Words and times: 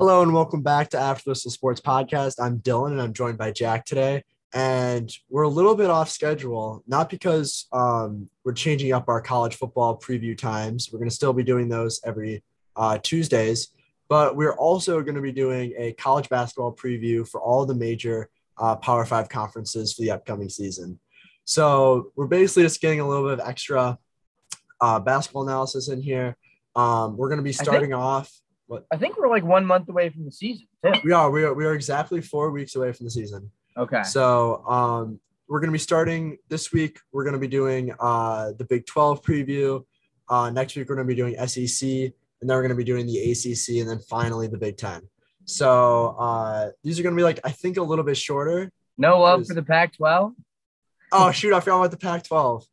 Hello 0.00 0.22
and 0.22 0.32
welcome 0.32 0.62
back 0.62 0.88
to 0.88 0.98
After 0.98 1.28
the 1.28 1.34
Sports 1.34 1.78
Podcast. 1.78 2.36
I'm 2.42 2.60
Dylan 2.60 2.92
and 2.92 3.02
I'm 3.02 3.12
joined 3.12 3.36
by 3.36 3.50
Jack 3.50 3.84
today. 3.84 4.24
And 4.54 5.12
we're 5.28 5.42
a 5.42 5.48
little 5.48 5.74
bit 5.74 5.90
off 5.90 6.08
schedule, 6.08 6.82
not 6.86 7.10
because 7.10 7.66
um, 7.70 8.30
we're 8.42 8.54
changing 8.54 8.94
up 8.94 9.10
our 9.10 9.20
college 9.20 9.56
football 9.56 9.98
preview 9.98 10.34
times. 10.34 10.88
We're 10.90 11.00
going 11.00 11.10
to 11.10 11.14
still 11.14 11.34
be 11.34 11.42
doing 11.42 11.68
those 11.68 12.00
every 12.02 12.42
uh, 12.76 12.96
Tuesdays, 13.02 13.74
but 14.08 14.36
we're 14.36 14.54
also 14.54 15.02
going 15.02 15.16
to 15.16 15.20
be 15.20 15.32
doing 15.32 15.74
a 15.76 15.92
college 15.92 16.30
basketball 16.30 16.74
preview 16.74 17.28
for 17.28 17.38
all 17.38 17.66
the 17.66 17.74
major 17.74 18.30
uh, 18.56 18.76
Power 18.76 19.04
Five 19.04 19.28
conferences 19.28 19.92
for 19.92 20.00
the 20.00 20.12
upcoming 20.12 20.48
season. 20.48 20.98
So 21.44 22.10
we're 22.16 22.26
basically 22.26 22.62
just 22.62 22.80
getting 22.80 23.00
a 23.00 23.06
little 23.06 23.24
bit 23.28 23.38
of 23.38 23.46
extra 23.46 23.98
uh, 24.80 24.98
basketball 24.98 25.42
analysis 25.42 25.90
in 25.90 26.00
here. 26.00 26.38
Um, 26.74 27.18
we're 27.18 27.28
going 27.28 27.36
to 27.36 27.44
be 27.44 27.52
starting 27.52 27.92
off 27.92 28.32
what? 28.70 28.86
I 28.92 28.96
think 28.96 29.18
we're 29.18 29.28
like 29.28 29.44
one 29.44 29.66
month 29.66 29.88
away 29.88 30.10
from 30.10 30.24
the 30.24 30.30
season. 30.30 30.68
Too. 30.84 30.92
We 31.04 31.12
are. 31.12 31.28
We 31.28 31.42
are. 31.42 31.52
We 31.52 31.66
are 31.66 31.74
exactly 31.74 32.20
four 32.20 32.52
weeks 32.52 32.76
away 32.76 32.92
from 32.92 33.04
the 33.04 33.10
season. 33.10 33.50
Okay. 33.76 34.04
So 34.04 34.64
um, 34.64 35.18
we're 35.48 35.58
going 35.58 35.70
to 35.70 35.72
be 35.72 35.78
starting 35.78 36.38
this 36.48 36.72
week. 36.72 37.00
We're 37.12 37.24
going 37.24 37.34
to 37.34 37.40
be 37.40 37.48
doing 37.48 37.92
uh, 37.98 38.52
the 38.56 38.64
Big 38.64 38.86
12 38.86 39.24
preview. 39.24 39.84
Uh, 40.28 40.50
next 40.50 40.76
week, 40.76 40.88
we're 40.88 40.94
going 40.94 41.08
to 41.08 41.12
be 41.12 41.16
doing 41.16 41.34
SEC, 41.48 41.88
and 41.88 42.12
then 42.42 42.56
we're 42.56 42.62
going 42.62 42.68
to 42.68 42.76
be 42.76 42.84
doing 42.84 43.06
the 43.06 43.18
ACC, 43.32 43.80
and 43.80 43.90
then 43.90 43.98
finally 44.08 44.46
the 44.46 44.58
Big 44.58 44.76
10. 44.76 45.02
So 45.46 46.14
uh, 46.16 46.70
these 46.84 47.00
are 47.00 47.02
going 47.02 47.16
to 47.16 47.18
be 47.18 47.24
like, 47.24 47.40
I 47.42 47.50
think, 47.50 47.76
a 47.76 47.82
little 47.82 48.04
bit 48.04 48.16
shorter. 48.16 48.70
No 48.96 49.18
love 49.18 49.48
for 49.48 49.54
the 49.54 49.64
Pac 49.64 49.96
12. 49.96 50.32
Oh, 51.10 51.32
shoot. 51.32 51.52
I 51.52 51.58
forgot 51.58 51.78
about 51.78 51.90
the 51.90 51.96
Pac 51.96 52.22
12. 52.22 52.64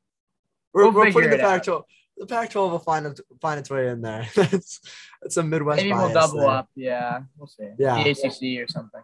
We're, 0.74 0.84
We'll 0.84 0.94
we're 0.94 1.12
putting 1.12 1.32
the 1.32 1.38
Pac 1.38 1.62
out. 1.62 1.64
12. 1.64 1.84
The 2.18 2.26
Pac 2.26 2.50
12 2.50 2.72
will 2.72 2.80
find, 2.80 3.06
it, 3.06 3.20
find 3.42 3.60
its 3.60 3.70
way 3.70 3.90
in 3.90 4.02
there. 4.02 4.28
that's, 4.36 4.82
that's 5.22 5.38
a 5.38 5.44
Midwest 5.44 5.78
Maybe 5.78 5.94
we'll 5.94 6.14
double 6.14 6.40
there. 6.40 6.50
up. 6.50 6.70
Yeah, 6.76 7.20
we'll 7.38 7.48
see. 7.48 7.70
Yeah. 7.78 8.04
The 8.04 8.10
ACC 8.10 8.64
or 8.64 8.68
something. 8.68 9.02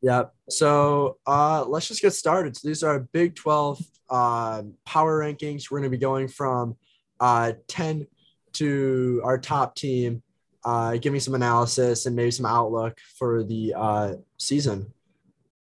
Yeah. 0.00 0.24
So 0.48 1.18
uh, 1.26 1.64
let's 1.66 1.88
just 1.88 2.02
get 2.02 2.12
started. 2.12 2.56
So 2.56 2.68
these 2.68 2.82
are 2.82 3.00
Big 3.00 3.34
12 3.34 3.80
uh, 4.10 4.62
power 4.84 5.20
rankings. 5.20 5.70
We're 5.70 5.78
going 5.78 5.90
to 5.90 5.96
be 5.96 6.00
going 6.00 6.28
from 6.28 6.76
uh, 7.20 7.52
10 7.68 8.06
to 8.54 9.20
our 9.24 9.38
top 9.38 9.74
team, 9.74 10.22
uh, 10.64 10.96
giving 10.96 11.20
some 11.20 11.34
analysis 11.34 12.06
and 12.06 12.16
maybe 12.16 12.30
some 12.30 12.46
outlook 12.46 12.98
for 13.18 13.42
the 13.42 13.74
uh, 13.76 14.14
season. 14.38 14.92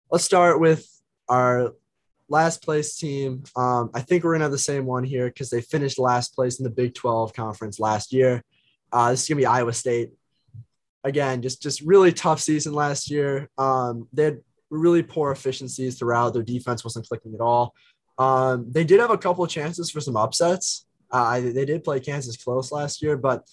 Let's 0.09 0.25
start 0.25 0.59
with 0.59 0.88
our 1.30 1.73
last 2.34 2.64
place 2.64 2.95
team. 2.95 3.44
Um, 3.56 3.92
I 3.94 4.02
think 4.02 4.23
we're 4.23 4.31
to 4.39 4.45
have 4.45 4.52
the 4.52 4.58
same 4.58 4.86
one 4.86 5.03
here 5.03 5.28
because 5.28 5.52
they 5.52 5.62
finished 5.62 6.00
last 6.00 6.34
place 6.34 6.59
in 6.59 6.64
the 6.64 6.70
Big 6.72 6.95
12 6.95 7.31
conference 7.34 7.80
last 7.80 8.12
year. 8.12 8.44
Uh, 8.92 9.12
this 9.12 9.22
is 9.22 9.28
to 9.28 9.36
be 9.36 9.45
Iowa 9.45 9.72
State 9.72 10.09
again, 11.03 11.42
just 11.44 11.62
just 11.62 11.81
really 11.81 12.12
tough 12.12 12.42
season 12.42 12.73
last 12.73 13.09
year. 13.09 13.50
Um, 13.58 14.08
they 14.12 14.23
had 14.23 14.40
really 14.72 15.03
poor 15.03 15.31
efficiencies 15.31 15.98
throughout. 15.98 16.34
Their 16.34 16.44
defense 16.44 16.84
wasn't 16.84 17.08
clicking 17.08 17.36
at 17.36 17.42
all. 17.42 17.75
Um, 18.17 18.66
they 18.72 18.84
did 18.84 19.00
have 19.00 19.12
a 19.12 19.18
couple 19.18 19.44
of 19.44 19.50
chances 19.50 19.92
for 19.92 20.02
some 20.02 20.18
upsets. 20.18 20.86
Uh, 21.12 21.40
they 21.40 21.66
did 21.66 21.84
play 21.84 22.00
Kansas 22.00 22.36
close 22.36 22.72
last 22.72 23.03
year, 23.03 23.16
but 23.16 23.47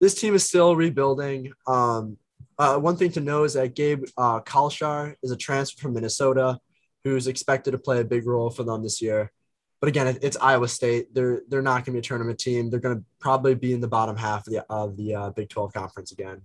this 0.00 0.14
team 0.14 0.34
is 0.34 0.44
still 0.44 0.74
rebuilding. 0.74 1.52
Um, 1.66 2.16
uh, 2.58 2.78
one 2.78 2.96
thing 2.96 3.12
to 3.12 3.20
know 3.20 3.44
is 3.44 3.54
that 3.54 3.74
Gabe 3.74 4.04
uh, 4.16 4.40
Kalscheur 4.40 5.14
is 5.22 5.30
a 5.30 5.36
transfer 5.36 5.82
from 5.82 5.92
Minnesota, 5.92 6.58
who's 7.04 7.26
expected 7.26 7.72
to 7.72 7.78
play 7.78 8.00
a 8.00 8.04
big 8.04 8.26
role 8.26 8.50
for 8.50 8.62
them 8.62 8.82
this 8.82 9.00
year. 9.00 9.32
But 9.80 9.88
again, 9.88 10.18
it's 10.20 10.36
Iowa 10.36 10.68
State. 10.68 11.14
They're 11.14 11.40
they're 11.48 11.62
not 11.62 11.76
going 11.76 11.84
to 11.86 11.92
be 11.92 11.98
a 11.98 12.02
tournament 12.02 12.38
team. 12.38 12.68
They're 12.68 12.80
going 12.80 12.98
to 12.98 13.04
probably 13.18 13.54
be 13.54 13.72
in 13.72 13.80
the 13.80 13.88
bottom 13.88 14.16
half 14.16 14.46
of 14.46 14.52
the 14.52 14.64
of 14.68 14.96
the 14.96 15.14
uh, 15.14 15.30
Big 15.30 15.48
Twelve 15.48 15.72
conference 15.72 16.12
again. 16.12 16.42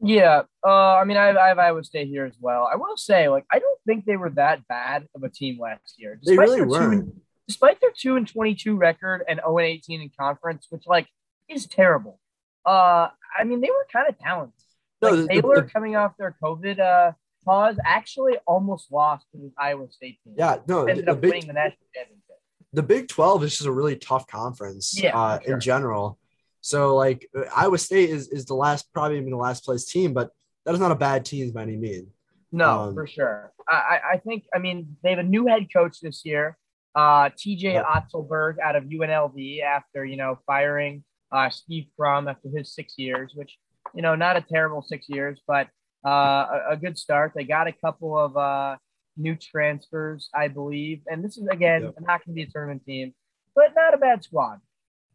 Yeah. 0.00 0.42
Uh, 0.64 0.96
I 0.96 1.04
mean, 1.04 1.16
I 1.16 1.26
have, 1.26 1.36
I 1.36 1.48
have 1.48 1.58
Iowa 1.58 1.82
State 1.84 2.08
here 2.08 2.24
as 2.26 2.36
well. 2.40 2.68
I 2.70 2.76
will 2.76 2.96
say, 2.96 3.28
like, 3.28 3.46
I 3.50 3.60
don't 3.60 3.80
think 3.86 4.04
they 4.04 4.16
were 4.16 4.28
that 4.30 4.66
bad 4.68 5.06
of 5.14 5.22
a 5.22 5.28
team 5.30 5.58
last 5.58 5.94
year. 5.96 6.18
They 6.24 6.36
really 6.36 6.56
their 6.58 6.66
two 6.66 6.74
and- 6.74 6.90
weren't. 6.90 7.14
despite 7.46 7.80
their 7.80 7.92
two 7.96 8.16
and 8.16 8.26
twenty-two 8.26 8.76
record 8.76 9.22
and 9.28 9.38
zero 9.38 9.58
and 9.58 9.66
eighteen 9.68 10.00
in 10.02 10.10
conference, 10.18 10.66
which 10.70 10.86
like 10.86 11.06
is 11.48 11.66
terrible. 11.66 12.18
Uh, 12.66 13.08
I 13.38 13.44
mean, 13.44 13.60
they 13.60 13.70
were 13.70 13.86
kind 13.92 14.08
of 14.08 14.18
talented. 14.18 14.52
No, 15.00 15.10
Like, 15.10 15.20
the- 15.20 15.26
Baylor 15.40 15.60
the- 15.62 15.70
coming 15.70 15.94
off 15.94 16.16
their 16.18 16.34
COVID 16.42 16.80
uh 16.80 17.12
pause 17.46 17.76
actually 17.84 18.34
almost 18.46 18.92
lost 18.92 19.24
to 19.32 19.38
the 19.38 19.52
Iowa 19.58 19.90
State 19.90 20.18
team. 20.22 20.34
Yeah, 20.36 20.56
no, 20.68 20.84
the, 20.84 20.90
ended 20.90 21.06
the 21.06 21.12
up 21.12 21.20
Big 21.20 21.30
winning 21.30 21.46
the 21.46 21.52
national 21.54 21.86
championship. 21.94 22.36
the 22.72 22.82
Big 22.82 23.08
Twelve 23.08 23.42
is 23.44 23.52
just 23.52 23.66
a 23.66 23.72
really 23.72 23.96
tough 23.96 24.26
conference. 24.26 25.00
Yeah, 25.00 25.16
uh, 25.18 25.40
sure. 25.40 25.54
in 25.54 25.60
general. 25.60 26.18
So 26.60 26.96
like 26.96 27.30
Iowa 27.54 27.78
State 27.78 28.10
is 28.10 28.28
is 28.28 28.44
the 28.44 28.54
last 28.54 28.92
probably 28.92 29.18
even 29.18 29.30
the 29.30 29.36
last 29.36 29.64
place 29.64 29.84
team, 29.86 30.12
but 30.12 30.30
that 30.64 30.74
is 30.74 30.80
not 30.80 30.90
a 30.90 30.96
bad 30.96 31.24
team 31.24 31.50
by 31.52 31.62
any 31.62 31.76
means. 31.76 32.08
No, 32.52 32.80
Um, 32.80 32.94
for 32.94 33.06
sure. 33.06 33.52
I, 33.68 34.00
I 34.14 34.16
think 34.18 34.44
I 34.54 34.58
mean 34.58 34.96
they 35.02 35.10
have 35.10 35.18
a 35.18 35.22
new 35.22 35.46
head 35.46 35.68
coach 35.72 36.00
this 36.00 36.24
year, 36.24 36.56
uh, 36.94 37.30
T.J. 37.36 37.74
Yep. 37.74 37.84
Otzelberger 37.84 38.58
out 38.60 38.76
of 38.76 38.84
UNLV 38.84 39.62
after 39.62 40.04
you 40.04 40.16
know 40.16 40.38
firing 40.46 41.04
uh, 41.32 41.50
Steve 41.50 41.86
Prohm 41.98 42.28
after 42.30 42.48
his 42.56 42.74
six 42.74 42.94
years, 42.96 43.32
which 43.34 43.58
you 43.94 44.02
know 44.02 44.14
not 44.14 44.36
a 44.36 44.40
terrible 44.40 44.82
six 44.82 45.06
years, 45.08 45.40
but 45.46 45.68
a, 46.08 46.60
a 46.70 46.76
good 46.76 46.98
start. 46.98 47.32
They 47.34 47.44
got 47.44 47.66
a 47.66 47.72
couple 47.72 48.18
of 48.18 48.36
uh, 48.36 48.76
new 49.16 49.34
transfers, 49.34 50.28
I 50.34 50.48
believe, 50.48 51.00
and 51.08 51.24
this 51.24 51.36
is 51.36 51.46
again 51.48 51.82
Yep. 51.82 51.94
not 52.00 52.24
going 52.24 52.28
to 52.28 52.32
be 52.32 52.42
a 52.42 52.46
tournament 52.46 52.84
team, 52.84 53.14
but 53.54 53.74
not 53.74 53.94
a 53.94 53.98
bad 53.98 54.22
squad. 54.24 54.60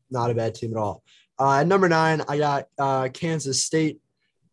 Not 0.09 0.31
a 0.31 0.33
bad 0.33 0.55
team 0.55 0.71
at 0.71 0.77
all. 0.77 1.03
Uh, 1.39 1.59
at 1.61 1.67
number 1.67 1.87
nine, 1.87 2.21
I 2.27 2.37
got 2.37 2.65
uh, 2.77 3.09
Kansas 3.13 3.63
State. 3.63 3.99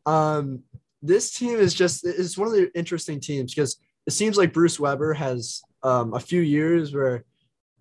Um, 0.07 0.63
this 1.03 1.33
team 1.33 1.59
is 1.59 1.75
just 1.75 2.07
it's 2.07 2.39
one 2.39 2.49
of 2.49 2.55
the 2.55 2.71
interesting 2.75 3.21
teams 3.21 3.55
because 3.55 3.77
it 4.07 4.13
seems 4.13 4.37
like 4.37 4.53
Bruce 4.53 4.81
Weber 4.81 5.13
has 5.15 5.61
um, 5.83 6.15
a 6.15 6.21
few 6.21 6.41
years 6.41 6.95
where 6.95 7.25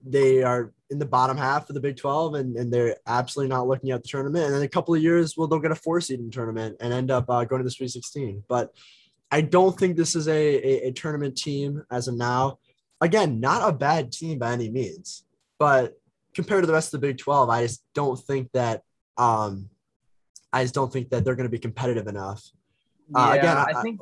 they 0.06 0.44
are 0.44 0.74
in 0.90 1.00
the 1.00 1.06
bottom 1.06 1.38
half 1.38 1.70
of 1.70 1.74
the 1.74 1.82
Big 1.82 1.98
12 1.98 2.36
and, 2.36 2.56
and 2.56 2.72
they're 2.72 2.96
absolutely 3.08 3.50
not 3.50 3.68
looking 3.68 3.92
at 3.92 4.04
the 4.04 4.10
tournament. 4.10 4.46
And 4.46 4.56
then 4.56 4.62
a 4.62 4.68
couple 4.68 4.96
of 4.96 5.02
years, 5.02 5.36
well, 5.36 5.48
they'll 5.48 5.60
get 5.60 5.72
a 5.72 5.76
four 5.76 6.00
seed 6.00 6.20
in 6.20 6.32
tournament 6.32 6.78
and 6.80 6.94
end 6.94 7.12
up 7.12 7.30
uh, 7.30 7.44
going 7.44 7.60
to 7.60 7.64
the 7.64 7.72
Sweet 7.72 7.90
16. 7.90 8.44
But 8.48 8.74
I 9.32 9.42
don't 9.42 9.78
think 9.78 9.98
this 9.98 10.16
is 10.16 10.28
a, 10.28 10.32
a, 10.32 10.88
a 10.88 10.92
tournament 10.92 11.38
team 11.38 11.84
as 11.92 12.08
of 12.08 12.16
now. 12.16 12.60
Again, 13.02 13.40
not 13.40 13.68
a 13.68 13.74
bad 13.74 14.12
team 14.12 14.40
by 14.40 14.54
any 14.54 14.70
means, 14.70 15.26
but 15.60 15.94
compared 16.34 16.64
to 16.64 16.68
the 16.68 16.74
rest 16.74 16.94
of 16.94 17.02
the 17.02 17.08
Big 17.08 17.18
12, 17.18 17.50
I 17.50 17.64
just 17.64 17.84
don't 17.94 18.18
think 18.18 18.50
that 18.54 18.84
um, 19.18 19.70
I 20.54 20.64
just 20.64 20.74
don't 20.74 20.92
think 20.92 21.10
that 21.10 21.26
they're 21.26 21.36
going 21.36 21.48
to 21.48 21.52
be 21.52 21.60
competitive 21.60 22.08
enough. 22.08 22.44
Uh, 23.14 23.34
yeah, 23.34 23.40
again, 23.40 23.58
I, 23.58 23.66
I- 23.76 23.82
think 23.82 24.00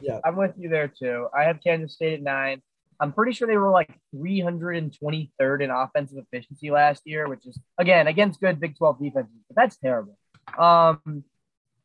Yeah. 0.00 0.20
I'm 0.24 0.36
with 0.36 0.54
you 0.58 0.68
there 0.68 0.88
too. 0.88 1.28
I 1.36 1.44
have 1.44 1.60
Kansas 1.62 1.94
State 1.94 2.14
at 2.14 2.22
nine. 2.22 2.62
I'm 3.00 3.12
pretty 3.12 3.32
sure 3.32 3.46
they 3.46 3.56
were 3.56 3.70
like 3.70 3.90
323rd 4.14 5.62
in 5.62 5.70
offensive 5.70 6.18
efficiency 6.18 6.70
last 6.70 7.02
year, 7.04 7.28
which 7.28 7.46
is 7.46 7.58
again 7.78 8.06
against 8.06 8.40
good 8.40 8.60
Big 8.60 8.76
12 8.76 9.00
defenses, 9.00 9.34
but 9.48 9.56
that's 9.56 9.76
terrible. 9.76 10.18
Um, 10.58 11.24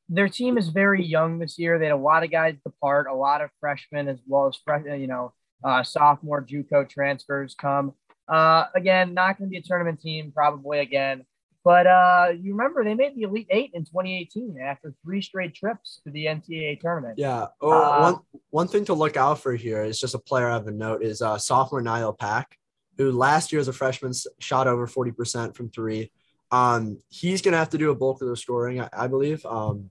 their 0.10 0.30
team 0.30 0.58
is 0.58 0.70
very 0.70 1.04
young 1.04 1.40
this 1.40 1.58
year. 1.58 1.80
They 1.80 1.86
had 1.86 1.94
a 1.94 1.98
lot 1.98 2.24
of 2.24 2.32
guys 2.32 2.56
depart, 2.64 3.08
a 3.08 3.14
lot 3.14 3.42
of 3.42 3.50
freshmen 3.60 4.08
as 4.08 4.20
well 4.28 4.48
as 4.48 4.58
fresh, 4.64 4.84
you 4.86 5.08
know, 5.08 5.34
uh, 5.64 5.84
sophomore 5.84 6.42
JUCO 6.42 6.90
transfers 6.90 7.56
come. 7.56 7.94
Uh, 8.28 8.66
again, 8.76 9.14
not 9.14 9.38
going 9.38 9.50
to 9.50 9.52
be 9.52 9.58
a 9.58 9.62
tournament 9.62 10.02
team 10.02 10.32
probably 10.34 10.80
again. 10.80 11.26
But 11.64 11.88
uh, 11.88 12.28
you 12.38 12.52
remember 12.52 12.84
they 12.84 12.94
made 12.94 13.16
the 13.16 13.22
Elite 13.22 13.48
Eight 13.50 13.72
in 13.74 13.86
2018 13.86 14.58
after 14.62 14.94
three 15.02 15.22
straight 15.22 15.56
trips 15.56 16.02
to 16.04 16.12
the 16.12 16.26
NCAA 16.26 16.82
tournament. 16.82 17.18
Yeah. 17.18 17.48
Oh, 17.62 17.72
Uh, 17.72 18.00
one 18.12 18.44
one 18.50 18.68
thing 18.68 18.84
to 18.86 18.94
look 18.94 19.16
out 19.16 19.40
for 19.40 19.54
here 19.56 19.84
is 19.84 20.00
just 20.00 20.14
a 20.14 20.20
player 20.20 20.50
I 20.50 20.54
have 20.54 20.68
a 20.68 20.72
note 20.72 21.02
is 21.04 21.22
uh, 21.22 21.38
sophomore 21.38 21.82
Nijel 21.82 22.18
Pack, 22.18 22.58
who 22.98 23.12
last 23.14 23.54
year 23.54 23.62
as 23.62 23.70
a 23.70 23.74
freshman 23.74 24.12
shot 24.40 24.68
over 24.68 24.88
forty 24.88 25.12
percent 25.12 25.56
from 25.56 25.70
three. 25.70 26.12
Um, 26.52 27.00
he's 27.10 27.42
gonna 27.42 27.58
have 27.58 27.70
to 27.70 27.78
do 27.78 27.92
a 27.92 27.96
bulk 27.96 28.22
of 28.22 28.28
the 28.28 28.36
scoring, 28.36 28.82
I, 28.82 28.90
I 28.92 29.08
believe. 29.08 29.46
Um, 29.46 29.90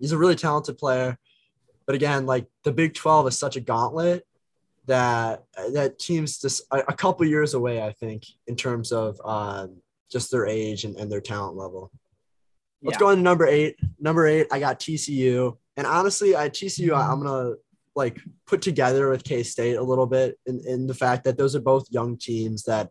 he's 0.00 0.12
a 0.12 0.18
really 0.18 0.34
talented 0.34 0.78
player, 0.78 1.18
but 1.84 1.94
again, 1.94 2.24
like 2.24 2.46
the 2.64 2.72
Big 2.72 2.94
Twelve 2.94 3.26
is 3.28 3.38
such 3.38 3.56
a 3.56 3.60
gauntlet 3.60 4.26
that 4.86 5.44
that 5.74 5.98
teams 5.98 6.38
just 6.38 6.62
a, 6.70 6.78
a 6.88 6.94
couple 6.94 7.26
years 7.26 7.52
away, 7.52 7.82
I 7.82 7.92
think, 7.92 8.24
in 8.46 8.56
terms 8.56 8.92
of 8.92 9.20
um, 9.24 9.82
just 10.10 10.30
their 10.30 10.46
age 10.46 10.84
and, 10.84 10.96
and 10.96 11.10
their 11.10 11.20
talent 11.20 11.56
level. 11.56 11.90
Let's 12.82 12.98
go 12.98 13.10
into 13.10 13.22
number 13.22 13.46
eight. 13.46 13.76
Number 13.98 14.26
eight, 14.26 14.46
I 14.52 14.60
got 14.60 14.78
TCU. 14.78 15.56
And 15.76 15.86
honestly, 15.86 16.36
I 16.36 16.48
TCU, 16.48 16.92
I- 16.92 17.10
I'm 17.10 17.22
gonna 17.22 17.54
like 17.94 18.20
put 18.46 18.62
together 18.62 19.08
with 19.10 19.24
K 19.24 19.42
State 19.42 19.76
a 19.76 19.82
little 19.82 20.06
bit 20.06 20.38
in, 20.46 20.60
in 20.66 20.86
the 20.86 20.94
fact 20.94 21.24
that 21.24 21.38
those 21.38 21.56
are 21.56 21.60
both 21.60 21.90
young 21.90 22.16
teams 22.16 22.64
that 22.64 22.90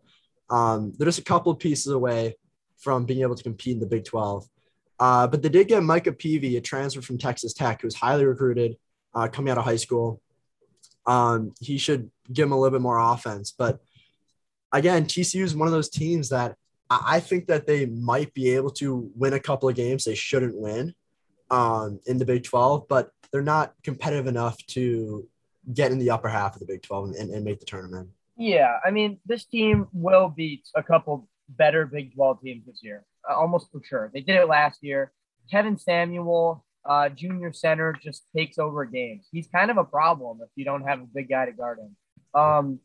um, 0.49 0.93
they're 0.97 1.05
just 1.05 1.19
a 1.19 1.23
couple 1.23 1.51
of 1.51 1.59
pieces 1.59 1.91
away 1.91 2.35
from 2.77 3.05
being 3.05 3.21
able 3.21 3.35
to 3.35 3.43
compete 3.43 3.73
in 3.75 3.79
the 3.79 3.85
Big 3.85 4.05
12. 4.05 4.45
Uh, 4.99 5.27
but 5.27 5.41
they 5.41 5.49
did 5.49 5.67
get 5.67 5.83
Micah 5.83 6.11
Peavy, 6.13 6.57
a 6.57 6.61
transfer 6.61 7.01
from 7.01 7.17
Texas 7.17 7.53
Tech, 7.53 7.81
who 7.81 7.87
was 7.87 7.95
highly 7.95 8.25
recruited 8.25 8.77
uh, 9.13 9.27
coming 9.27 9.51
out 9.51 9.57
of 9.57 9.65
high 9.65 9.75
school. 9.75 10.21
Um, 11.05 11.53
he 11.59 11.77
should 11.77 12.09
give 12.31 12.47
him 12.47 12.51
a 12.51 12.59
little 12.59 12.77
bit 12.77 12.81
more 12.81 12.97
offense. 12.97 13.53
But 13.57 13.79
again, 14.71 15.05
TCU 15.05 15.43
is 15.43 15.55
one 15.55 15.67
of 15.67 15.71
those 15.73 15.89
teams 15.89 16.29
that 16.29 16.55
I 16.89 17.19
think 17.19 17.47
that 17.47 17.65
they 17.65 17.85
might 17.87 18.33
be 18.33 18.49
able 18.51 18.71
to 18.71 19.09
win 19.15 19.33
a 19.33 19.39
couple 19.39 19.67
of 19.69 19.75
games 19.75 20.03
they 20.03 20.15
shouldn't 20.15 20.55
win. 20.55 20.93
um, 21.51 21.99
in 22.05 22.17
the 22.17 22.25
Big 22.25 22.43
12, 22.43 22.87
but 22.87 23.11
they're 23.31 23.41
not 23.41 23.73
competitive 23.83 24.27
enough 24.27 24.57
to 24.67 25.27
get 25.73 25.91
in 25.91 25.99
the 25.99 26.09
upper 26.09 26.27
half 26.27 26.55
of 26.55 26.59
the 26.59 26.65
Big 26.65 26.81
12 26.81 27.11
and, 27.19 27.29
and 27.31 27.43
make 27.43 27.59
the 27.59 27.65
tournament. 27.65 28.09
Yeah, 28.37 28.79
I 28.85 28.91
mean, 28.91 29.19
this 29.25 29.45
team 29.45 29.87
will 29.93 30.29
beat 30.29 30.67
a 30.75 30.83
couple 30.83 31.27
better 31.49 31.85
Big 31.85 32.13
12 32.15 32.41
teams 32.41 32.65
this 32.65 32.79
year, 32.83 33.05
uh, 33.29 33.35
almost 33.35 33.71
for 33.71 33.81
sure. 33.83 34.11
They 34.13 34.21
did 34.21 34.35
it 34.35 34.47
last 34.47 34.79
year. 34.81 35.11
Kevin 35.49 35.77
Samuel, 35.77 36.65
uh, 36.83 37.09
junior 37.09 37.53
center, 37.53 37.93
just 37.93 38.23
takes 38.35 38.57
over 38.57 38.83
games. 38.85 39.27
He's 39.31 39.47
kind 39.47 39.69
of 39.71 39.77
a 39.77 39.83
problem 39.83 40.39
if 40.41 40.49
you 40.55 40.65
don't 40.65 40.83
have 40.83 40.99
a 40.99 41.07
big 41.13 41.29
guy 41.29 41.45
to 41.45 41.51
guard 41.51 41.79
him. 41.79 41.95
Um, 42.39 42.79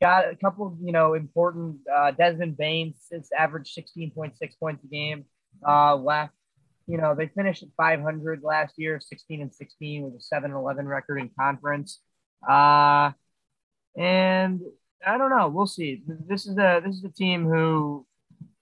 got 0.00 0.30
a 0.30 0.36
couple, 0.36 0.76
you 0.82 0.92
know, 0.92 1.14
important. 1.14 1.78
Uh, 1.94 2.10
Desmond 2.10 2.56
Banes 2.56 3.06
has 3.12 3.30
averaged 3.36 3.76
16.6 3.76 4.32
points 4.58 4.84
a 4.84 4.86
game 4.88 5.24
uh, 5.66 5.96
left. 5.96 6.32
You 6.86 6.98
know, 6.98 7.14
they 7.14 7.28
finished 7.28 7.62
at 7.62 7.68
500 7.76 8.42
last 8.42 8.74
year, 8.76 9.00
16 9.00 9.42
and 9.42 9.52
16 9.52 10.04
with 10.04 10.14
a 10.14 10.20
7 10.20 10.52
11 10.52 10.86
record 10.86 11.18
in 11.18 11.30
conference. 11.38 12.00
Uh, 12.48 13.10
and 13.96 14.60
I 15.04 15.18
don't 15.18 15.30
know. 15.30 15.48
We'll 15.48 15.66
see. 15.66 16.02
This 16.06 16.46
is 16.46 16.56
a 16.58 16.80
this 16.84 16.96
is 16.96 17.04
a 17.04 17.10
team 17.10 17.44
who, 17.44 18.06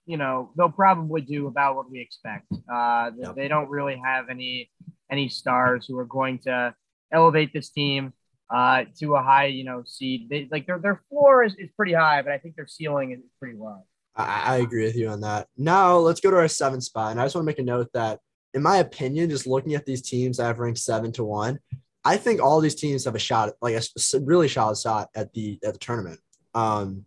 you 0.05 0.17
know, 0.17 0.51
they'll 0.57 0.69
probably 0.69 1.21
do 1.21 1.47
about 1.47 1.75
what 1.75 1.91
we 1.91 1.99
expect. 1.99 2.51
Uh, 2.71 3.11
yep. 3.17 3.35
They 3.35 3.47
don't 3.47 3.69
really 3.69 4.01
have 4.03 4.29
any 4.29 4.71
any 5.11 5.29
stars 5.29 5.85
who 5.87 5.97
are 5.99 6.05
going 6.05 6.39
to 6.39 6.73
elevate 7.11 7.53
this 7.53 7.69
team 7.69 8.13
uh, 8.49 8.83
to 8.99 9.15
a 9.15 9.21
high, 9.21 9.47
you 9.47 9.63
know, 9.63 9.83
seed. 9.85 10.29
They, 10.29 10.47
like 10.51 10.67
their 10.67 10.79
their 10.79 11.01
floor 11.09 11.43
is, 11.43 11.55
is 11.55 11.69
pretty 11.75 11.93
high, 11.93 12.21
but 12.21 12.31
I 12.31 12.37
think 12.37 12.55
their 12.55 12.67
ceiling 12.67 13.11
is 13.11 13.19
pretty 13.39 13.57
low. 13.57 13.85
I, 14.15 14.43
I 14.45 14.57
agree 14.57 14.85
with 14.85 14.95
you 14.95 15.09
on 15.09 15.21
that. 15.21 15.47
Now 15.57 15.97
let's 15.97 16.21
go 16.21 16.31
to 16.31 16.37
our 16.37 16.47
seventh 16.47 16.83
spot, 16.83 17.11
and 17.11 17.19
I 17.19 17.25
just 17.25 17.35
want 17.35 17.45
to 17.45 17.49
make 17.49 17.59
a 17.59 17.63
note 17.63 17.89
that, 17.93 18.19
in 18.53 18.61
my 18.61 18.77
opinion, 18.77 19.29
just 19.29 19.47
looking 19.47 19.73
at 19.73 19.85
these 19.85 20.01
teams, 20.01 20.39
I've 20.39 20.59
ranked 20.59 20.79
seven 20.79 21.11
to 21.13 21.23
one. 21.23 21.59
I 22.03 22.17
think 22.17 22.41
all 22.41 22.61
these 22.61 22.75
teams 22.75 23.05
have 23.05 23.15
a 23.15 23.19
shot, 23.19 23.53
like 23.61 23.75
a 23.75 24.19
really 24.19 24.47
solid 24.47 24.77
shot 24.77 25.09
at 25.15 25.33
the 25.33 25.59
at 25.63 25.73
the 25.73 25.79
tournament. 25.79 26.19
Um, 26.53 27.05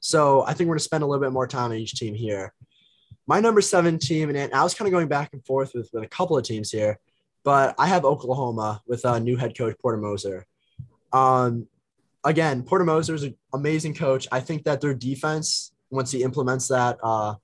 so 0.00 0.42
I 0.42 0.54
think 0.54 0.68
we're 0.68 0.74
gonna 0.74 0.80
spend 0.80 1.04
a 1.04 1.06
little 1.06 1.22
bit 1.22 1.32
more 1.32 1.46
time 1.46 1.70
on 1.70 1.76
each 1.76 1.94
team 1.94 2.14
here. 2.14 2.52
My 3.26 3.38
number 3.38 3.60
seven 3.60 3.98
team, 3.98 4.34
and 4.34 4.52
I 4.52 4.64
was 4.64 4.74
kind 4.74 4.88
of 4.88 4.92
going 4.92 5.06
back 5.06 5.30
and 5.32 5.44
forth 5.46 5.72
with, 5.74 5.88
with 5.92 6.02
a 6.02 6.08
couple 6.08 6.36
of 6.36 6.42
teams 6.42 6.72
here, 6.72 6.98
but 7.44 7.74
I 7.78 7.86
have 7.86 8.04
Oklahoma 8.04 8.82
with 8.86 9.04
a 9.04 9.18
new 9.20 9.36
head 9.36 9.56
coach 9.56 9.76
Porter 9.80 9.98
Moser. 9.98 10.46
Um, 11.12 11.66
again, 12.24 12.62
Porter 12.62 12.84
Moser 12.84 13.14
is 13.14 13.22
an 13.22 13.36
amazing 13.52 13.94
coach. 13.94 14.28
I 14.30 14.40
think 14.40 14.64
that 14.64 14.80
their 14.80 14.94
defense, 14.94 15.72
once 15.90 16.10
he 16.10 16.22
implements 16.22 16.68
that 16.68 16.98
uh, 17.02 17.34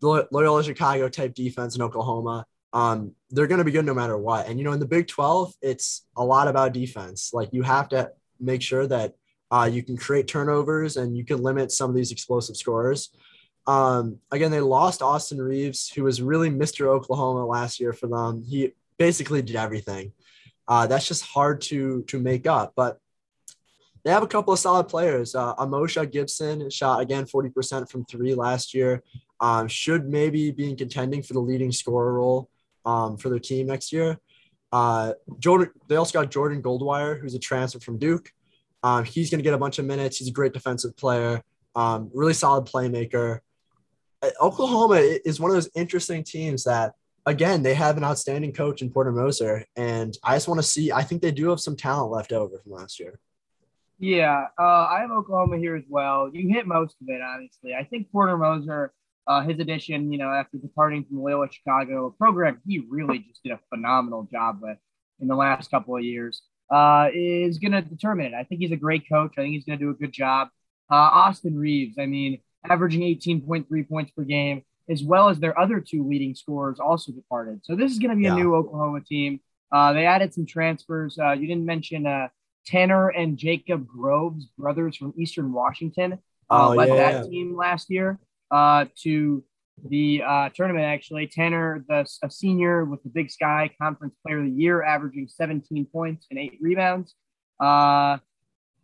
Loyola 0.00 0.62
Chicago 0.62 1.08
type 1.08 1.34
defense 1.34 1.76
in 1.76 1.82
Oklahoma, 1.82 2.46
um, 2.72 3.12
they're 3.30 3.46
going 3.46 3.58
to 3.58 3.64
be 3.64 3.70
good 3.70 3.86
no 3.86 3.94
matter 3.94 4.16
what. 4.16 4.46
And, 4.46 4.58
you 4.58 4.64
know, 4.64 4.72
in 4.72 4.80
the 4.80 4.86
Big 4.86 5.08
12, 5.08 5.54
it's 5.62 6.04
a 6.16 6.24
lot 6.24 6.48
about 6.48 6.72
defense. 6.72 7.30
Like 7.32 7.48
you 7.52 7.62
have 7.62 7.88
to 7.90 8.12
make 8.38 8.62
sure 8.62 8.86
that 8.86 9.14
uh, 9.50 9.68
you 9.70 9.82
can 9.82 9.96
create 9.96 10.28
turnovers 10.28 10.96
and 10.96 11.16
you 11.16 11.24
can 11.24 11.42
limit 11.42 11.72
some 11.72 11.88
of 11.90 11.96
these 11.96 12.12
explosive 12.12 12.56
scorers. 12.56 13.10
Um, 13.66 14.18
again, 14.30 14.50
they 14.50 14.60
lost 14.60 15.02
Austin 15.02 15.40
Reaves, 15.40 15.88
who 15.88 16.04
was 16.04 16.22
really 16.22 16.50
Mr. 16.50 16.86
Oklahoma 16.86 17.46
last 17.46 17.80
year 17.80 17.92
for 17.92 18.06
them. 18.06 18.42
He 18.46 18.72
basically 18.98 19.42
did 19.42 19.56
everything. 19.56 20.12
Uh, 20.68 20.86
that's 20.86 21.06
just 21.06 21.24
hard 21.24 21.60
to 21.62 22.02
to 22.04 22.18
make 22.18 22.46
up. 22.46 22.72
But 22.76 22.98
they 24.04 24.10
have 24.12 24.22
a 24.22 24.28
couple 24.28 24.52
of 24.52 24.58
solid 24.58 24.84
players. 24.84 25.34
Uh, 25.34 25.54
Umoja 25.56 26.10
Gibson 26.10 26.70
shot 26.70 27.00
again 27.00 27.24
40% 27.24 27.90
from 27.90 28.04
three 28.04 28.34
last 28.34 28.72
year. 28.72 29.02
Um, 29.40 29.68
should 29.68 30.08
maybe 30.08 30.50
be 30.52 30.70
in 30.70 30.76
contending 30.76 31.22
for 31.22 31.32
the 31.32 31.40
leading 31.40 31.72
scorer 31.72 32.14
role 32.14 32.48
um, 32.84 33.16
for 33.16 33.28
their 33.28 33.40
team 33.40 33.66
next 33.66 33.92
year. 33.92 34.18
Uh, 34.72 35.12
Jordan, 35.38 35.70
they 35.88 35.96
also 35.96 36.20
got 36.20 36.30
Jordan 36.30 36.62
Goldwire, 36.62 37.20
who's 37.20 37.34
a 37.34 37.38
transfer 37.38 37.80
from 37.80 37.98
Duke. 37.98 38.32
Um, 38.82 39.04
he's 39.04 39.30
going 39.30 39.38
to 39.38 39.42
get 39.42 39.54
a 39.54 39.58
bunch 39.58 39.78
of 39.78 39.84
minutes. 39.84 40.18
He's 40.18 40.28
a 40.28 40.32
great 40.32 40.52
defensive 40.52 40.96
player, 40.96 41.42
um, 41.74 42.10
really 42.14 42.34
solid 42.34 42.66
playmaker. 42.66 43.40
Uh, 44.22 44.30
Oklahoma 44.40 44.96
is 44.96 45.40
one 45.40 45.50
of 45.50 45.56
those 45.56 45.70
interesting 45.74 46.22
teams 46.22 46.64
that, 46.64 46.94
again, 47.26 47.62
they 47.62 47.74
have 47.74 47.96
an 47.96 48.04
outstanding 48.04 48.52
coach 48.52 48.82
in 48.82 48.90
Porter 48.90 49.12
Moser, 49.12 49.64
and 49.76 50.16
I 50.22 50.36
just 50.36 50.48
want 50.48 50.58
to 50.58 50.66
see. 50.66 50.92
I 50.92 51.02
think 51.02 51.22
they 51.22 51.32
do 51.32 51.50
have 51.50 51.60
some 51.60 51.76
talent 51.76 52.10
left 52.10 52.32
over 52.32 52.58
from 52.58 52.72
last 52.72 52.98
year. 52.98 53.18
Yeah, 53.98 54.46
uh, 54.58 54.62
I 54.62 55.00
have 55.00 55.10
Oklahoma 55.10 55.58
here 55.58 55.74
as 55.74 55.84
well. 55.88 56.30
You 56.32 56.48
hit 56.48 56.66
most 56.66 56.96
of 57.00 57.08
it, 57.08 57.20
honestly. 57.22 57.74
I 57.74 57.84
think 57.84 58.10
Porter 58.12 58.36
Moser 58.36 58.92
uh, 59.26 59.42
his 59.42 59.58
addition, 59.58 60.12
you 60.12 60.18
know, 60.18 60.30
after 60.30 60.56
departing 60.56 61.04
from 61.04 61.22
Loyola 61.22 61.48
Chicago, 61.50 62.06
a 62.06 62.10
program 62.12 62.60
he 62.66 62.84
really 62.88 63.18
just 63.18 63.42
did 63.42 63.52
a 63.52 63.60
phenomenal 63.70 64.28
job 64.30 64.58
with 64.62 64.78
in 65.20 65.28
the 65.28 65.34
last 65.34 65.70
couple 65.70 65.96
of 65.96 66.04
years, 66.04 66.42
uh, 66.70 67.08
is 67.12 67.58
going 67.58 67.72
to 67.72 67.82
determine 67.82 68.26
it. 68.26 68.34
I 68.34 68.44
think 68.44 68.60
he's 68.60 68.70
a 68.70 68.76
great 68.76 69.08
coach. 69.08 69.32
I 69.36 69.42
think 69.42 69.54
he's 69.54 69.64
going 69.64 69.78
to 69.78 69.84
do 69.84 69.90
a 69.90 69.94
good 69.94 70.12
job. 70.12 70.48
Uh, 70.90 70.94
Austin 70.94 71.58
Reaves, 71.58 71.96
I 71.98 72.06
mean, 72.06 72.40
averaging 72.64 73.00
18.3 73.00 73.88
points 73.88 74.12
per 74.12 74.22
game, 74.22 74.62
as 74.88 75.02
well 75.02 75.28
as 75.28 75.38
their 75.38 75.58
other 75.58 75.80
two 75.80 76.06
leading 76.06 76.34
scorers 76.34 76.78
also 76.78 77.12
departed. 77.12 77.60
So 77.64 77.74
this 77.74 77.92
is 77.92 77.98
going 77.98 78.10
to 78.10 78.16
be 78.16 78.24
yeah. 78.24 78.34
a 78.34 78.36
new 78.36 78.54
Oklahoma 78.54 79.00
team. 79.00 79.40
Uh, 79.72 79.92
they 79.92 80.06
added 80.06 80.32
some 80.32 80.46
transfers. 80.46 81.18
Uh, 81.18 81.32
you 81.32 81.46
didn't 81.46 81.66
mention 81.66 82.06
uh, 82.06 82.28
Tanner 82.66 83.08
and 83.08 83.36
Jacob 83.36 83.86
Groves, 83.86 84.46
brothers 84.58 84.96
from 84.96 85.12
Eastern 85.16 85.52
Washington, 85.52 86.18
oh, 86.50 86.70
led 86.70 86.88
yeah, 86.88 86.96
that 86.96 87.14
yeah. 87.24 87.30
team 87.30 87.56
last 87.56 87.90
year 87.90 88.18
uh, 88.50 88.86
to 89.02 89.42
the 89.88 90.22
uh, 90.26 90.48
tournament. 90.50 90.84
Actually, 90.84 91.26
Tanner, 91.26 91.84
the 91.88 92.06
a 92.22 92.30
senior 92.30 92.84
with 92.84 93.02
the 93.02 93.08
Big 93.08 93.30
Sky 93.30 93.70
Conference 93.80 94.14
Player 94.24 94.38
of 94.38 94.46
the 94.46 94.50
Year, 94.50 94.82
averaging 94.82 95.28
17 95.28 95.86
points 95.86 96.26
and 96.30 96.38
eight 96.38 96.58
rebounds. 96.60 97.14
Uh, 97.60 98.18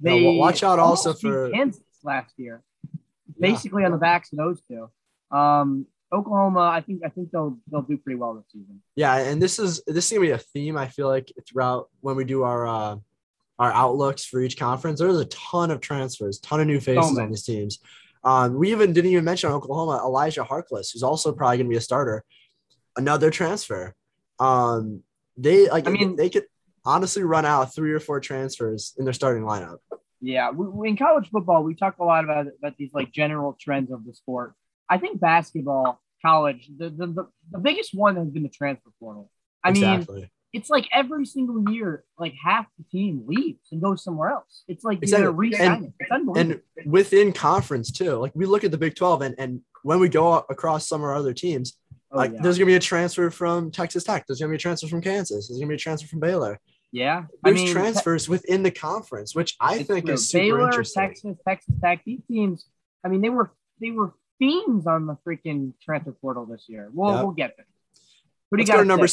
they 0.01 0.25
no, 0.25 0.33
watch 0.33 0.63
out 0.63 0.79
also 0.79 1.13
for 1.13 1.51
Kansas 1.51 1.83
last 2.03 2.35
year, 2.37 2.63
basically 3.39 3.85
on 3.85 3.93
the 3.93 3.99
backs 3.99 4.33
of 4.33 4.39
those 4.39 4.61
two. 4.69 4.91
Um, 5.33 5.87
Oklahoma, 6.13 6.61
I 6.61 6.83
think 6.83 7.03
I 7.05 7.09
think 7.09 7.31
they'll 7.31 7.59
they'll 7.71 7.83
do 7.83 7.97
pretty 7.97 8.19
well 8.19 8.35
this 8.35 8.45
season. 8.53 8.83
Yeah, 8.97 9.17
and 9.17 9.41
this 9.41 9.59
is 9.59 9.83
this 9.87 10.07
is 10.07 10.13
gonna 10.13 10.27
be 10.27 10.33
a 10.33 10.39
theme. 10.39 10.77
I 10.77 10.89
feel 10.89 11.09
like 11.09 11.33
throughout 11.49 11.89
when 12.01 12.17
we 12.17 12.25
do 12.25 12.43
our 12.43 12.67
uh, 12.67 12.97
our 13.59 13.73
outlooks 13.73 14.25
for 14.25 14.41
each 14.41 14.59
conference, 14.59 15.01
there's 15.01 15.19
a 15.19 15.25
ton 15.27 15.71
of 15.71 15.81
transfers, 15.81 16.39
ton 16.41 16.61
of 16.61 16.67
new 16.67 16.81
faces 16.81 17.19
on 17.19 17.31
these 17.31 17.45
teams. 17.45 17.79
Um, 18.25 18.55
we 18.55 18.71
even 18.71 18.93
didn't 18.93 19.11
even 19.11 19.25
mention 19.25 19.51
Oklahoma, 19.51 20.03
Elijah 20.05 20.45
Harkless, 20.45 20.93
who's 20.93 21.03
also 21.03 21.33
probably 21.33 21.57
going 21.57 21.67
to 21.67 21.71
be 21.71 21.77
a 21.77 21.81
starter. 21.81 22.25
Another 22.97 23.31
transfer. 23.31 23.95
Um, 24.39 25.03
they 25.37 25.69
like. 25.71 25.89
I 25.89 25.91
mean, 25.91 26.17
they 26.17 26.29
could 26.29 26.45
honestly 26.85 27.23
run 27.23 27.47
out 27.47 27.75
three 27.75 27.93
or 27.93 28.01
four 28.01 28.21
transfers 28.21 28.95
in 28.99 29.05
their 29.05 29.15
starting 29.15 29.45
lineup. 29.45 29.79
Yeah, 30.21 30.51
we, 30.51 30.89
in 30.89 30.97
college 30.97 31.31
football, 31.31 31.65
we 31.65 31.75
talk 31.75 31.99
a 31.99 32.05
lot 32.05 32.25
about 32.25 32.47
about 32.59 32.77
these 32.77 32.91
like 32.93 33.13
general 33.13 33.57
trends 33.59 33.91
of 33.91 34.05
the 34.05 34.13
sport. 34.15 34.55
I 34.93 34.99
think 34.99 35.19
basketball, 35.21 36.01
college, 36.21 36.69
the 36.77 36.91
the, 36.91 37.07
the, 37.07 37.29
the 37.53 37.59
biggest 37.59 37.95
one 37.95 38.17
has 38.17 38.29
been 38.29 38.43
the 38.43 38.51
transfer 38.51 38.91
portal. 39.01 39.31
I 39.65 39.71
exactly. 39.71 40.21
mean, 40.21 40.31
it's 40.53 40.69
like 40.69 40.87
every 40.93 41.25
single 41.25 41.73
year, 41.73 42.05
like 42.19 42.35
half 42.35 42.67
the 42.77 42.85
team 42.85 43.25
leaves 43.27 43.69
and 43.73 43.81
goes 43.81 44.05
somewhere 44.05 44.31
else. 44.31 44.65
It's 44.69 44.85
like 44.85 44.99
exactly. 44.99 45.23
they're 45.23 45.33
re-signing. 45.33 45.95
And, 46.11 46.37
and 46.37 46.61
within 46.85 47.33
conference 47.33 47.91
too. 47.91 48.17
Like 48.17 48.33
we 48.35 48.45
look 48.45 48.65
at 48.65 48.71
the 48.71 48.77
Big 48.77 48.95
12 48.95 49.23
and, 49.23 49.35
and 49.39 49.61
when 49.83 49.99
we 49.99 50.11
go 50.11 50.45
across 50.51 50.87
some 50.87 51.01
of 51.01 51.07
our 51.07 51.15
other 51.15 51.33
teams, 51.33 51.79
oh, 52.11 52.19
like 52.19 52.33
yeah. 52.33 52.41
there's 52.43 52.59
gonna 52.59 52.67
be 52.67 52.75
a 52.75 52.81
transfer 52.81 53.31
from 53.31 53.71
Texas 53.71 54.05
Tech, 54.05 54.27
there's 54.27 54.41
gonna 54.41 54.51
be 54.51 54.57
a 54.57 54.59
transfer 54.59 54.89
from 54.89 55.01
Kansas, 55.01 55.49
there's 55.49 55.59
gonna 55.59 55.71
be 55.71 55.77
a 55.77 55.79
transfer 55.79 56.07
from 56.07 56.21
Baylor. 56.21 56.61
Yeah, 56.95 57.25
there's 57.43 57.59
I 57.59 57.65
mean, 57.65 57.73
transfers 57.73 58.27
te- 58.27 58.33
within 58.33 58.63
the 58.63 58.71
conference, 58.71 59.35
which 59.35 59.57
I 59.59 59.83
think 59.83 60.07
is 60.11 60.29
super 60.29 60.45
Baylor, 60.45 60.65
interesting. 60.67 61.09
Texas, 61.09 61.37
Texas 61.49 61.75
Tech, 61.83 62.03
these 62.05 62.21
teams. 62.29 62.67
I 63.03 63.09
mean, 63.09 63.23
they 63.23 63.31
were 63.31 63.51
they 63.81 63.91
were 63.91 64.13
fiends 64.43 64.89
on 64.89 65.07
the 65.07 65.17
freaking 65.25 65.73
transfer 65.81 66.11
portal 66.11 66.45
this 66.47 66.65
year. 66.69 66.91
We'll 66.93 67.15
yep. 67.15 67.23
we'll 67.23 67.33
get 67.33 67.55
there. 67.57 67.67
Who 68.51 68.57
do 68.57 68.63
you 68.65 68.67
got? 68.67 68.85
Number 68.85 69.07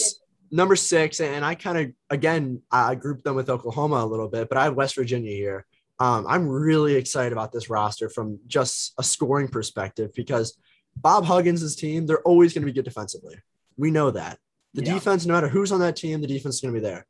number 0.49 0.75
six, 0.75 1.19
and 1.19 1.45
I 1.45 1.53
kind 1.53 1.77
of 1.77 1.91
again 2.09 2.63
I 2.71 2.95
grouped 2.95 3.23
them 3.23 3.35
with 3.35 3.49
Oklahoma 3.49 3.97
a 3.97 4.05
little 4.07 4.27
bit, 4.27 4.49
but 4.49 4.57
I 4.57 4.63
have 4.63 4.73
West 4.73 4.95
Virginia 4.95 5.31
here. 5.31 5.65
Um, 5.99 6.25
I'm 6.27 6.47
really 6.47 6.95
excited 6.95 7.31
about 7.33 7.51
this 7.51 7.69
roster 7.69 8.09
from 8.09 8.39
just 8.47 8.93
a 8.97 9.03
scoring 9.03 9.49
perspective 9.49 10.11
because 10.15 10.57
Bob 10.95 11.25
Huggins' 11.25 11.75
team, 11.75 12.05
they're 12.05 12.21
always 12.21 12.53
going 12.53 12.61
to 12.61 12.65
be 12.65 12.71
good 12.71 12.85
defensively. 12.85 13.35
We 13.77 13.91
know 13.91 14.09
that. 14.11 14.39
The 14.73 14.83
yeah. 14.83 14.93
defense, 14.93 15.25
no 15.25 15.33
matter 15.33 15.49
who's 15.49 15.71
on 15.71 15.81
that 15.81 15.97
team, 15.97 16.21
the 16.21 16.27
defense 16.27 16.55
is 16.55 16.61
going 16.61 16.73
to 16.73 16.79
be 16.79 16.83
there. 16.85 17.05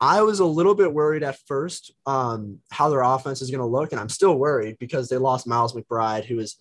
I 0.00 0.22
was 0.22 0.40
a 0.40 0.46
little 0.46 0.74
bit 0.74 0.94
worried 0.94 1.22
at 1.22 1.38
first 1.46 1.92
um, 2.06 2.60
how 2.70 2.88
their 2.88 3.02
offense 3.02 3.42
is 3.42 3.50
going 3.50 3.60
to 3.60 3.66
look, 3.66 3.92
and 3.92 4.00
I'm 4.00 4.08
still 4.08 4.36
worried 4.36 4.78
because 4.78 5.08
they 5.08 5.18
lost 5.18 5.46
Miles 5.46 5.74
McBride, 5.74 6.24
who 6.24 6.36
was 6.36 6.56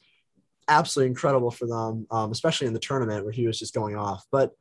absolutely 0.70 1.10
incredible 1.10 1.52
for 1.52 1.68
them, 1.68 2.08
um, 2.12 2.32
especially 2.32 2.68
in 2.68 2.74
the 2.74 2.80
tournament 2.80 3.26
where 3.26 3.34
he 3.34 3.48
was 3.48 3.60
just 3.60 3.74
going 3.74 3.96
off. 3.96 4.26
But 4.32 4.52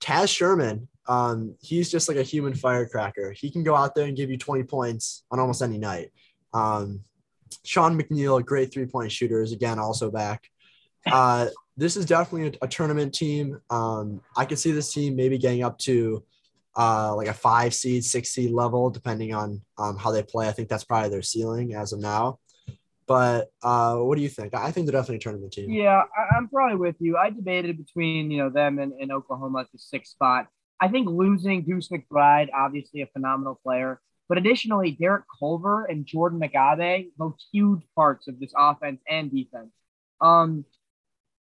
Taz 0.00 0.34
Sherman, 0.34 0.88
um, 1.08 1.54
he's 1.60 1.90
just 1.90 2.08
like 2.08 2.16
a 2.16 2.22
human 2.22 2.54
firecracker. 2.54 3.32
He 3.32 3.50
can 3.50 3.62
go 3.62 3.74
out 3.74 3.94
there 3.94 4.06
and 4.06 4.16
give 4.16 4.30
you 4.30 4.38
20 4.38 4.64
points 4.64 5.24
on 5.30 5.38
almost 5.38 5.62
any 5.62 5.78
night. 5.78 6.10
Um, 6.52 7.00
Sean 7.64 8.00
McNeil, 8.00 8.44
great 8.44 8.72
three 8.72 8.86
point 8.86 9.12
shooter, 9.12 9.42
is 9.42 9.52
again 9.52 9.78
also 9.78 10.10
back. 10.10 10.48
Uh, 11.10 11.46
this 11.76 11.96
is 11.96 12.06
definitely 12.06 12.48
a, 12.60 12.64
a 12.64 12.68
tournament 12.68 13.14
team. 13.14 13.60
Um, 13.70 14.20
I 14.36 14.44
could 14.44 14.58
see 14.58 14.72
this 14.72 14.92
team 14.92 15.14
maybe 15.14 15.38
getting 15.38 15.62
up 15.62 15.78
to 15.80 16.24
uh, 16.76 17.14
like 17.14 17.28
a 17.28 17.34
five 17.34 17.74
seed, 17.74 18.04
six 18.04 18.30
seed 18.30 18.50
level, 18.50 18.90
depending 18.90 19.34
on 19.34 19.62
um, 19.78 19.96
how 19.96 20.10
they 20.10 20.22
play. 20.22 20.48
I 20.48 20.52
think 20.52 20.68
that's 20.68 20.84
probably 20.84 21.10
their 21.10 21.22
ceiling 21.22 21.74
as 21.74 21.92
of 21.92 22.00
now. 22.00 22.38
But 23.06 23.50
uh, 23.62 23.96
what 23.96 24.16
do 24.16 24.22
you 24.22 24.28
think? 24.28 24.54
I 24.54 24.70
think 24.70 24.86
they're 24.86 24.98
definitely 24.98 25.16
a 25.16 25.20
tournament 25.20 25.52
team. 25.52 25.70
Yeah, 25.70 26.02
I, 26.16 26.36
am 26.36 26.48
probably 26.48 26.76
with 26.76 26.96
you. 26.98 27.16
I 27.16 27.30
debated 27.30 27.76
between 27.76 28.30
you 28.30 28.38
know 28.38 28.50
them 28.50 28.78
and, 28.78 28.92
and 28.94 29.12
Oklahoma 29.12 29.60
at 29.60 29.72
the 29.72 29.78
sixth 29.78 30.12
spot. 30.12 30.48
I 30.80 30.88
think 30.88 31.08
losing 31.08 31.62
Deuce 31.62 31.88
McBride, 31.88 32.48
obviously 32.52 33.02
a 33.02 33.06
phenomenal 33.06 33.60
player, 33.62 34.00
but 34.28 34.38
additionally 34.38 34.90
Derek 34.90 35.24
Culver 35.38 35.84
and 35.84 36.04
Jordan 36.04 36.40
McCabe, 36.40 37.10
both 37.16 37.36
huge 37.52 37.82
parts 37.94 38.28
of 38.28 38.40
this 38.40 38.52
offense 38.56 39.00
and 39.08 39.30
defense. 39.30 39.70
Um, 40.20 40.64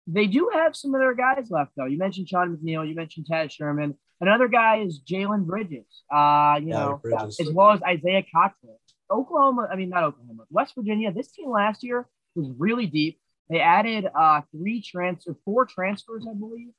they 0.06 0.28
do 0.28 0.52
have 0.54 0.76
some 0.76 0.94
of 0.94 1.00
their 1.00 1.16
guys 1.16 1.50
left 1.50 1.72
though. 1.78 1.86
You 1.86 1.98
mentioned 1.98 2.28
Sean 2.28 2.56
McNeil, 2.58 2.88
you 2.88 2.96
mentioned 2.96 3.26
Taz 3.30 3.52
Sherman. 3.52 3.96
Another 4.20 4.48
guy 4.48 4.80
is 4.80 5.02
Jalen 5.02 5.46
Bridges. 5.46 5.86
Uh, 6.14 6.60
you 6.62 6.70
yeah, 6.70 6.80
know, 6.80 7.00
Bridges. 7.02 7.40
as 7.40 7.50
well 7.52 7.72
as 7.72 7.82
Isaiah 7.84 8.24
Cottrell. 8.34 8.80
Oklahoma, 9.14 9.70
I 9.72 9.76
mean 9.76 9.90
not 9.90 10.04
Oklahoma, 10.04 10.44
West 10.50 10.74
Virginia. 10.76 11.12
This 11.12 11.32
team 11.32 11.50
last 11.50 11.84
year 11.84 12.08
was 12.36 12.50
really 12.58 12.88
deep. 12.88 13.20
They 13.50 13.60
added 13.60 14.08
uh, 14.18 14.42
three 14.52 14.82
transfer, 14.82 15.36
four 15.46 15.66
transfers, 15.66 16.26
I 16.30 16.34
believe, 16.34 16.72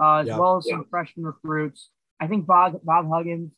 uh, 0.00 0.18
as 0.18 0.28
yeah. 0.28 0.38
well 0.38 0.58
as 0.58 0.68
some 0.68 0.86
freshman 0.88 1.26
recruits. 1.26 1.90
I 2.20 2.26
think 2.26 2.46
Bob 2.46 2.80
Bob 2.84 3.08
Huggins 3.10 3.52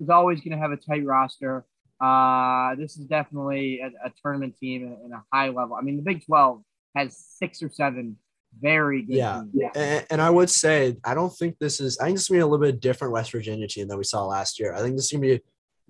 is 0.00 0.08
always 0.08 0.40
going 0.40 0.52
to 0.52 0.58
have 0.58 0.72
a 0.72 0.76
tight 0.76 1.04
roster. 1.04 1.66
Uh, 2.00 2.74
this 2.76 2.96
is 2.96 3.04
definitely 3.04 3.80
a, 3.80 3.88
a 4.06 4.12
tournament 4.22 4.56
team 4.58 4.86
in, 4.86 4.92
in, 5.04 5.12
a 5.12 5.22
high 5.32 5.50
level. 5.50 5.76
I 5.76 5.82
mean, 5.82 5.96
the 5.96 6.02
Big 6.02 6.24
Twelve 6.24 6.62
has 6.96 7.16
six 7.16 7.62
or 7.62 7.68
seven 7.68 8.16
very 8.58 9.02
good. 9.02 9.16
Yeah, 9.16 9.42
yeah. 9.52 9.70
And, 9.74 10.06
and, 10.10 10.22
I 10.22 10.30
would 10.30 10.50
say 10.50 10.96
I 11.04 11.14
don't 11.14 11.32
think 11.32 11.58
this 11.58 11.78
is. 11.78 11.98
I 11.98 12.06
think 12.06 12.16
this 12.16 12.22
is 12.22 12.28
gonna 12.28 12.38
be 12.38 12.42
a 12.42 12.46
little 12.46 12.66
bit 12.66 12.80
different 12.80 13.12
West 13.12 13.32
Virginia 13.32 13.68
team 13.68 13.86
than 13.86 13.98
we 13.98 14.04
saw 14.04 14.24
last 14.24 14.58
year. 14.58 14.74
I 14.74 14.80
think 14.80 14.96
this 14.96 15.04
is 15.04 15.12
gonna 15.12 15.36
be 15.36 15.40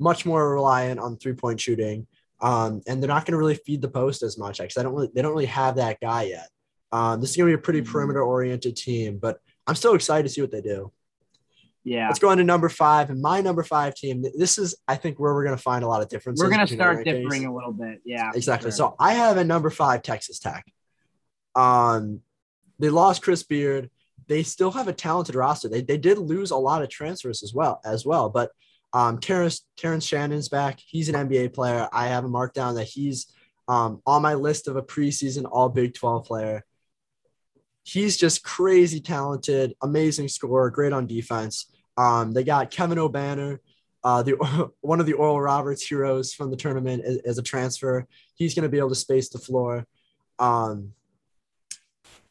much 0.01 0.27
more 0.27 0.55
reliant 0.55 0.99
on 0.99 1.17
three 1.17 1.35
point 1.35 1.61
shooting. 1.61 2.07
Um, 2.41 2.81
and 2.89 3.01
they're 3.03 3.09
not 3.09 3.27
going 3.27 3.33
to 3.33 3.39
really 3.39 3.55
feed 3.67 3.83
the 3.83 3.89
post 3.89 4.23
as 4.23 4.39
much 4.39 4.59
because 4.59 4.79
I 4.79 4.83
don't 4.83 4.95
really, 4.95 5.11
they 5.15 5.21
don't 5.21 5.33
really 5.33 5.45
have 5.47 5.77
that 5.77 6.01
guy 6.01 6.23
yet. 6.23 6.49
Um, 6.91 7.21
this 7.21 7.31
is 7.31 7.37
going 7.37 7.51
to 7.51 7.57
be 7.57 7.61
a 7.61 7.63
pretty 7.63 7.83
mm-hmm. 7.83 7.93
perimeter 7.93 8.23
oriented 8.23 8.77
team, 8.77 9.19
but 9.19 9.39
I'm 9.67 9.75
still 9.77 9.95
excited 9.95 10.25
to 10.25 10.31
see 10.31 10.41
what 10.41 10.51
they 10.51 10.63
do. 10.63 10.91
Yeah. 11.85 12.09
Let's 12.09 12.19
go 12.19 12.29
on 12.29 12.39
to 12.39 12.45
number 12.45 12.69
five. 12.69 13.11
And 13.11 13.21
my 13.23 13.41
number 13.41 13.63
five 13.63 13.95
team, 13.95 14.25
this 14.37 14.59
is, 14.59 14.75
I 14.89 14.97
think, 14.97 15.19
where 15.19 15.33
we're 15.35 15.45
going 15.45 15.57
to 15.57 15.63
find 15.63 15.85
a 15.85 15.89
lot 15.89 16.03
of 16.03 16.09
differences. 16.09 16.43
We're 16.43 16.55
going 16.55 16.67
to 16.67 16.75
start 16.75 17.05
differing 17.05 17.47
a 17.47 17.55
little 17.55 17.73
bit. 17.73 18.01
Yeah. 18.05 18.31
Exactly. 18.35 18.71
Sure. 18.71 18.77
So 18.77 18.97
I 18.99 19.15
have 19.15 19.37
a 19.37 19.45
number 19.45 19.71
five 19.71 20.03
Texas 20.03 20.39
Tech. 20.39 20.65
Um, 21.55 22.21
they 22.79 22.91
lost 22.91 23.23
Chris 23.23 23.43
Beard. 23.43 23.91
They 24.27 24.43
still 24.43 24.71
have 24.73 24.89
a 24.89 24.93
talented 24.93 25.35
roster. 25.35 25.69
They, 25.69 25.83
they 25.83 25.99
did 25.99 26.19
lose 26.19 26.51
a 26.51 26.57
lot 26.57 26.83
of 26.83 26.89
transfers 26.89 27.43
as 27.43 27.53
well, 27.53 27.81
as 27.85 28.07
well. 28.07 28.29
But 28.29 28.51
um, 28.93 29.19
Terrence, 29.19 29.67
Terrence 29.77 30.05
Shannon's 30.05 30.49
back. 30.49 30.81
He's 30.85 31.09
an 31.09 31.15
NBA 31.15 31.53
player. 31.53 31.89
I 31.93 32.09
have 32.09 32.25
a 32.25 32.29
mark 32.29 32.55
down 32.55 32.75
that 32.75 32.89
he's 32.89 33.33
um, 33.69 34.03
on 34.07 34.23
my 34.23 34.35
list 34.35 34.69
of 34.69 34.77
a 34.77 34.83
preseason 34.83 35.47
All 35.51 35.69
Big 35.69 35.95
12 35.95 36.25
player. 36.25 36.65
He's 37.83 38.17
just 38.17 38.43
crazy 38.43 39.01
talented, 39.01 39.75
amazing 39.83 40.29
scorer, 40.29 40.71
great 40.71 40.93
on 40.93 41.07
defense. 41.07 41.73
Um, 41.97 42.33
they 42.33 42.45
got 42.45 42.71
Kevin 42.71 42.99
Obanor, 42.99 43.59
uh, 44.03 44.23
the 44.23 44.71
one 44.81 45.01
of 45.01 45.07
the 45.07 45.13
Oral 45.13 45.41
Roberts 45.41 45.87
heroes 45.87 46.35
from 46.35 46.51
the 46.51 46.57
tournament 46.57 47.05
as, 47.05 47.19
as 47.19 47.39
a 47.39 47.43
transfer. 47.43 48.07
He's 48.35 48.55
going 48.55 48.65
to 48.65 48.69
be 48.69 48.79
able 48.79 48.89
to 48.91 48.95
space 48.95 49.29
the 49.29 49.39
floor. 49.39 49.87
Um, 50.39 50.93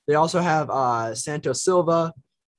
they 0.07 0.15
also 0.15 0.41
have 0.41 0.69
uh, 0.69 1.13
Santos 1.13 1.63
Silva, 1.63 2.13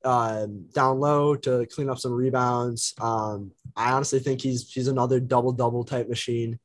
um, 0.05 0.67
down 0.75 0.99
low 0.99 1.35
to 1.37 1.67
clean 1.67 1.91
up 1.91 1.99
some 1.99 2.13
rebounds. 2.13 2.95
Um, 3.01 3.53
I 3.77 3.93
honestly 3.93 4.19
think 4.19 4.41
he's 4.41 4.71
he's 4.71 4.89
another 4.89 5.21
double 5.21 5.53
double 5.53 5.85
type 5.85 6.09
machine. 6.09 6.59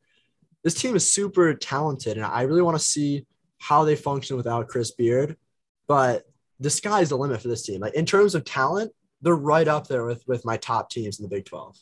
This 0.63 0.75
team 0.75 0.95
is 0.95 1.11
super 1.11 1.53
talented, 1.53 2.17
and 2.17 2.25
I 2.25 2.43
really 2.43 2.61
want 2.61 2.77
to 2.77 2.83
see 2.83 3.25
how 3.59 3.83
they 3.83 3.95
function 3.95 4.37
without 4.37 4.67
Chris 4.67 4.91
Beard. 4.91 5.37
But 5.87 6.23
the 6.59 6.69
sky's 6.69 7.09
the 7.09 7.17
limit 7.17 7.41
for 7.41 7.47
this 7.47 7.63
team. 7.63 7.81
Like 7.81 7.93
in 7.93 8.05
terms 8.05 8.35
of 8.35 8.45
talent, 8.45 8.91
they're 9.21 9.35
right 9.35 9.67
up 9.67 9.87
there 9.87 10.05
with 10.05 10.23
with 10.27 10.45
my 10.45 10.57
top 10.57 10.89
teams 10.89 11.19
in 11.19 11.23
the 11.23 11.29
Big 11.29 11.45
Twelve. 11.45 11.77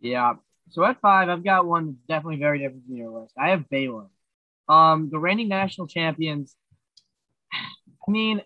Yeah. 0.00 0.34
So 0.70 0.84
at 0.84 1.00
five, 1.00 1.28
I've 1.28 1.44
got 1.44 1.66
one 1.66 1.96
definitely 2.08 2.38
very 2.38 2.58
different 2.58 2.86
from 2.86 2.96
your 2.96 3.10
list. 3.10 3.34
I 3.38 3.50
have 3.50 3.68
Baylor. 3.68 4.06
Um, 4.68 5.10
the 5.10 5.18
reigning 5.18 5.48
national 5.48 5.86
champions. 5.86 6.56
I 7.52 8.10
mean, 8.10 8.42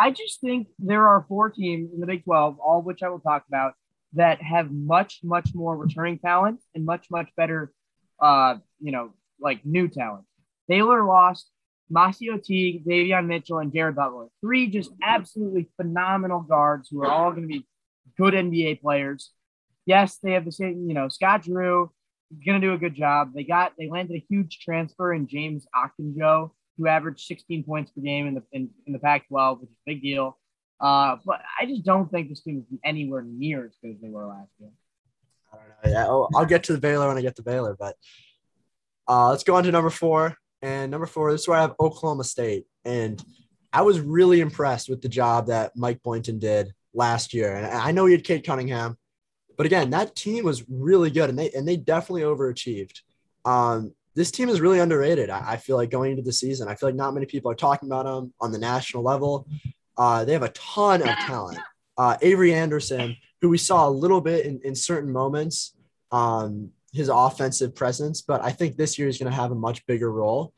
I 0.00 0.10
just 0.10 0.40
think 0.40 0.68
there 0.78 1.06
are 1.06 1.26
four 1.28 1.50
teams 1.50 1.92
in 1.92 2.00
the 2.00 2.06
Big 2.06 2.24
12, 2.24 2.58
all 2.58 2.78
of 2.78 2.86
which 2.86 3.02
I 3.02 3.10
will 3.10 3.20
talk 3.20 3.44
about, 3.46 3.74
that 4.14 4.40
have 4.40 4.70
much, 4.70 5.20
much 5.22 5.50
more 5.54 5.76
returning 5.76 6.18
talent 6.18 6.60
and 6.74 6.86
much, 6.86 7.10
much 7.10 7.28
better, 7.36 7.70
uh, 8.18 8.56
you 8.80 8.92
know, 8.92 9.12
like 9.38 9.60
new 9.66 9.88
talent. 9.88 10.24
Baylor 10.68 11.04
lost 11.04 11.50
MaCio 11.92 12.42
Teague, 12.42 12.86
Davion 12.86 13.26
Mitchell, 13.26 13.58
and 13.58 13.74
Jared 13.74 13.94
Butler. 13.94 14.28
Three 14.40 14.68
just 14.68 14.90
absolutely 15.02 15.68
phenomenal 15.76 16.40
guards 16.40 16.88
who 16.88 17.02
are 17.02 17.10
all 17.10 17.32
going 17.32 17.42
to 17.42 17.48
be 17.48 17.66
good 18.16 18.32
NBA 18.32 18.80
players. 18.80 19.32
Yes, 19.84 20.16
they 20.22 20.32
have 20.32 20.46
the 20.46 20.52
same, 20.52 20.86
you 20.88 20.94
know, 20.94 21.08
Scott 21.08 21.42
Drew 21.42 21.90
going 22.46 22.58
to 22.58 22.66
do 22.66 22.72
a 22.72 22.78
good 22.78 22.94
job. 22.94 23.32
They 23.34 23.44
got, 23.44 23.74
they 23.78 23.90
landed 23.90 24.16
a 24.16 24.26
huge 24.30 24.60
transfer 24.60 25.12
in 25.12 25.26
James 25.26 25.66
Akinjo 25.76 26.52
who 26.80 26.88
averaged 26.88 27.26
16 27.26 27.64
points 27.64 27.90
per 27.90 28.00
game 28.00 28.26
in 28.26 28.34
the 28.34 28.42
in, 28.52 28.70
in 28.86 28.92
the 28.92 28.98
Pac-12, 28.98 29.60
which 29.60 29.70
is 29.70 29.76
a 29.76 29.90
big 29.90 30.02
deal. 30.02 30.38
Uh, 30.80 31.16
but 31.26 31.42
I 31.60 31.66
just 31.66 31.84
don't 31.84 32.10
think 32.10 32.30
this 32.30 32.40
team 32.40 32.64
is 32.72 32.78
anywhere 32.82 33.22
near 33.22 33.66
as 33.66 33.72
good 33.82 33.92
as 33.92 34.00
they 34.00 34.08
were 34.08 34.26
last 34.26 34.48
year. 34.58 34.70
I 35.52 35.56
don't 35.56 35.68
know. 35.68 35.98
Yeah, 35.98 36.04
I'll, 36.06 36.28
I'll 36.34 36.46
get 36.46 36.64
to 36.64 36.72
the 36.72 36.80
Baylor 36.80 37.08
when 37.08 37.18
I 37.18 37.20
get 37.20 37.36
to 37.36 37.42
Baylor, 37.42 37.76
but 37.78 37.96
uh, 39.06 39.28
let's 39.28 39.44
go 39.44 39.56
on 39.56 39.64
to 39.64 39.72
number 39.72 39.90
four. 39.90 40.36
And 40.62 40.90
number 40.90 41.06
four, 41.06 41.32
this 41.32 41.42
is 41.42 41.48
where 41.48 41.58
I 41.58 41.62
have 41.62 41.74
Oklahoma 41.78 42.24
State. 42.24 42.64
And 42.84 43.22
I 43.72 43.82
was 43.82 44.00
really 44.00 44.40
impressed 44.40 44.88
with 44.88 45.02
the 45.02 45.08
job 45.08 45.48
that 45.48 45.72
Mike 45.76 46.02
Boynton 46.02 46.38
did 46.38 46.72
last 46.94 47.34
year. 47.34 47.54
And 47.54 47.66
I 47.66 47.92
know 47.92 48.06
he 48.06 48.12
had 48.12 48.24
Cade 48.24 48.44
Cunningham, 48.44 48.96
but 49.56 49.66
again, 49.66 49.90
that 49.90 50.16
team 50.16 50.44
was 50.44 50.64
really 50.68 51.10
good 51.10 51.28
and 51.28 51.38
they 51.38 51.50
and 51.50 51.68
they 51.68 51.76
definitely 51.76 52.22
overachieved. 52.22 53.00
Um, 53.44 53.94
this 54.14 54.30
team 54.30 54.48
is 54.48 54.60
really 54.60 54.80
underrated. 54.80 55.30
I, 55.30 55.52
I, 55.52 55.56
feel 55.56 55.76
like 55.76 55.90
going 55.90 56.12
into 56.12 56.22
the 56.22 56.32
season, 56.32 56.68
I 56.68 56.74
feel 56.74 56.88
like 56.88 56.96
not 56.96 57.14
many 57.14 57.26
people 57.26 57.50
are 57.50 57.56
talking 57.56 57.88
about 57.88 58.06
them 58.06 58.32
on 58.40 58.52
the 58.52 58.58
national 58.58 59.02
level. 59.02 59.46
Uh, 59.96 60.24
they 60.24 60.32
have 60.32 60.42
a 60.42 60.48
ton 60.50 61.02
of 61.02 61.08
talent. 61.08 61.58
Uh, 61.96 62.16
Avery 62.22 62.54
Anderson, 62.54 63.16
who 63.40 63.48
we 63.48 63.58
saw 63.58 63.88
a 63.88 63.90
little 63.90 64.20
bit 64.20 64.46
in, 64.46 64.60
in 64.64 64.74
certain 64.74 65.12
moments, 65.12 65.76
um, 66.10 66.70
his 66.92 67.08
offensive 67.08 67.74
presence, 67.74 68.20
but 68.22 68.42
I 68.42 68.50
think 68.50 68.76
this 68.76 68.98
year 68.98 69.06
is 69.06 69.18
going 69.18 69.30
to 69.30 69.36
have 69.36 69.52
a 69.52 69.56
much 69.56 69.86
bigger 69.86 70.10
role. 70.10 70.52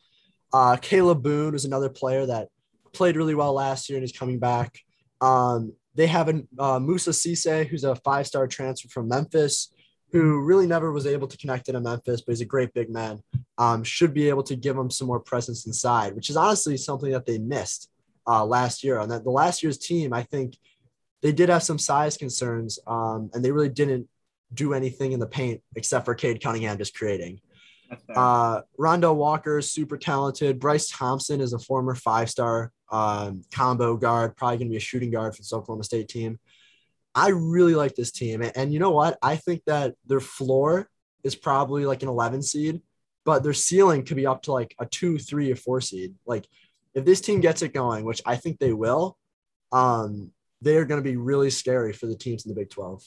Uh, 0.52 0.76
Kalib 0.76 1.22
Boone 1.22 1.54
is 1.54 1.64
another 1.64 1.88
player 1.88 2.24
that 2.26 2.48
played 2.92 3.16
really 3.16 3.34
well 3.34 3.52
last 3.52 3.88
year 3.88 3.98
and 3.98 4.04
is 4.04 4.12
coming 4.12 4.38
back. 4.38 4.78
Um, 5.20 5.74
they 5.94 6.06
have 6.06 6.28
a 6.28 6.42
uh, 6.58 6.78
Moussa 6.78 7.10
Cisse, 7.10 7.66
who's 7.66 7.84
a 7.84 7.96
five-star 7.96 8.46
transfer 8.46 8.88
from 8.88 9.08
Memphis 9.08 9.72
who 10.12 10.40
really 10.40 10.66
never 10.66 10.92
was 10.92 11.06
able 11.06 11.26
to 11.26 11.38
connect 11.38 11.68
in 11.68 11.82
Memphis, 11.82 12.20
but 12.20 12.32
he's 12.32 12.42
a 12.42 12.46
great 12.46 12.72
big 12.74 12.90
man. 12.90 13.22
Um, 13.56 13.82
should 13.82 14.12
be 14.12 14.28
able 14.28 14.42
to 14.44 14.54
give 14.54 14.76
him 14.76 14.90
some 14.90 15.06
more 15.06 15.20
presence 15.20 15.66
inside, 15.66 16.14
which 16.14 16.28
is 16.28 16.36
honestly 16.36 16.76
something 16.76 17.10
that 17.12 17.24
they 17.24 17.38
missed 17.38 17.90
uh, 18.26 18.44
last 18.44 18.84
year. 18.84 18.98
On 18.98 19.08
that, 19.08 19.24
the 19.24 19.30
last 19.30 19.62
year's 19.62 19.78
team, 19.78 20.12
I 20.12 20.22
think 20.22 20.56
they 21.22 21.32
did 21.32 21.48
have 21.48 21.62
some 21.62 21.78
size 21.78 22.18
concerns, 22.18 22.78
um, 22.86 23.30
and 23.32 23.42
they 23.42 23.52
really 23.52 23.70
didn't 23.70 24.08
do 24.52 24.74
anything 24.74 25.12
in 25.12 25.20
the 25.20 25.26
paint 25.26 25.62
except 25.76 26.04
for 26.04 26.14
Cade 26.14 26.42
Cunningham 26.42 26.76
just 26.76 26.94
creating. 26.94 27.40
Uh, 28.14 28.62
Rondel 28.78 29.16
Walker 29.16 29.58
is 29.58 29.70
super 29.70 29.96
talented. 29.98 30.58
Bryce 30.58 30.88
Thompson 30.90 31.40
is 31.40 31.52
a 31.52 31.58
former 31.58 31.94
five 31.94 32.30
star 32.30 32.72
um, 32.90 33.42
combo 33.52 33.96
guard, 33.96 34.36
probably 34.36 34.58
going 34.58 34.68
to 34.68 34.72
be 34.72 34.76
a 34.76 34.80
shooting 34.80 35.10
guard 35.10 35.34
for 35.34 35.42
the 35.42 35.56
Oklahoma 35.56 35.84
State 35.84 36.08
team. 36.08 36.38
I 37.14 37.28
really 37.28 37.74
like 37.74 37.94
this 37.94 38.10
team. 38.10 38.42
And 38.54 38.72
you 38.72 38.78
know 38.78 38.90
what? 38.90 39.18
I 39.22 39.36
think 39.36 39.62
that 39.66 39.94
their 40.06 40.20
floor 40.20 40.88
is 41.24 41.34
probably 41.34 41.84
like 41.84 42.02
an 42.02 42.08
11 42.08 42.42
seed, 42.42 42.80
but 43.24 43.42
their 43.42 43.52
ceiling 43.52 44.04
could 44.04 44.16
be 44.16 44.26
up 44.26 44.42
to 44.42 44.52
like 44.52 44.74
a 44.78 44.86
two, 44.86 45.18
three, 45.18 45.52
or 45.52 45.56
four 45.56 45.80
seed. 45.80 46.14
Like 46.26 46.46
if 46.94 47.04
this 47.04 47.20
team 47.20 47.40
gets 47.40 47.62
it 47.62 47.74
going, 47.74 48.04
which 48.04 48.22
I 48.24 48.36
think 48.36 48.58
they 48.58 48.72
will, 48.72 49.16
um, 49.72 50.32
they 50.60 50.76
are 50.76 50.84
going 50.84 51.02
to 51.02 51.08
be 51.08 51.16
really 51.16 51.50
scary 51.50 51.92
for 51.92 52.06
the 52.06 52.16
teams 52.16 52.44
in 52.44 52.50
the 52.50 52.54
Big 52.54 52.70
12. 52.70 53.02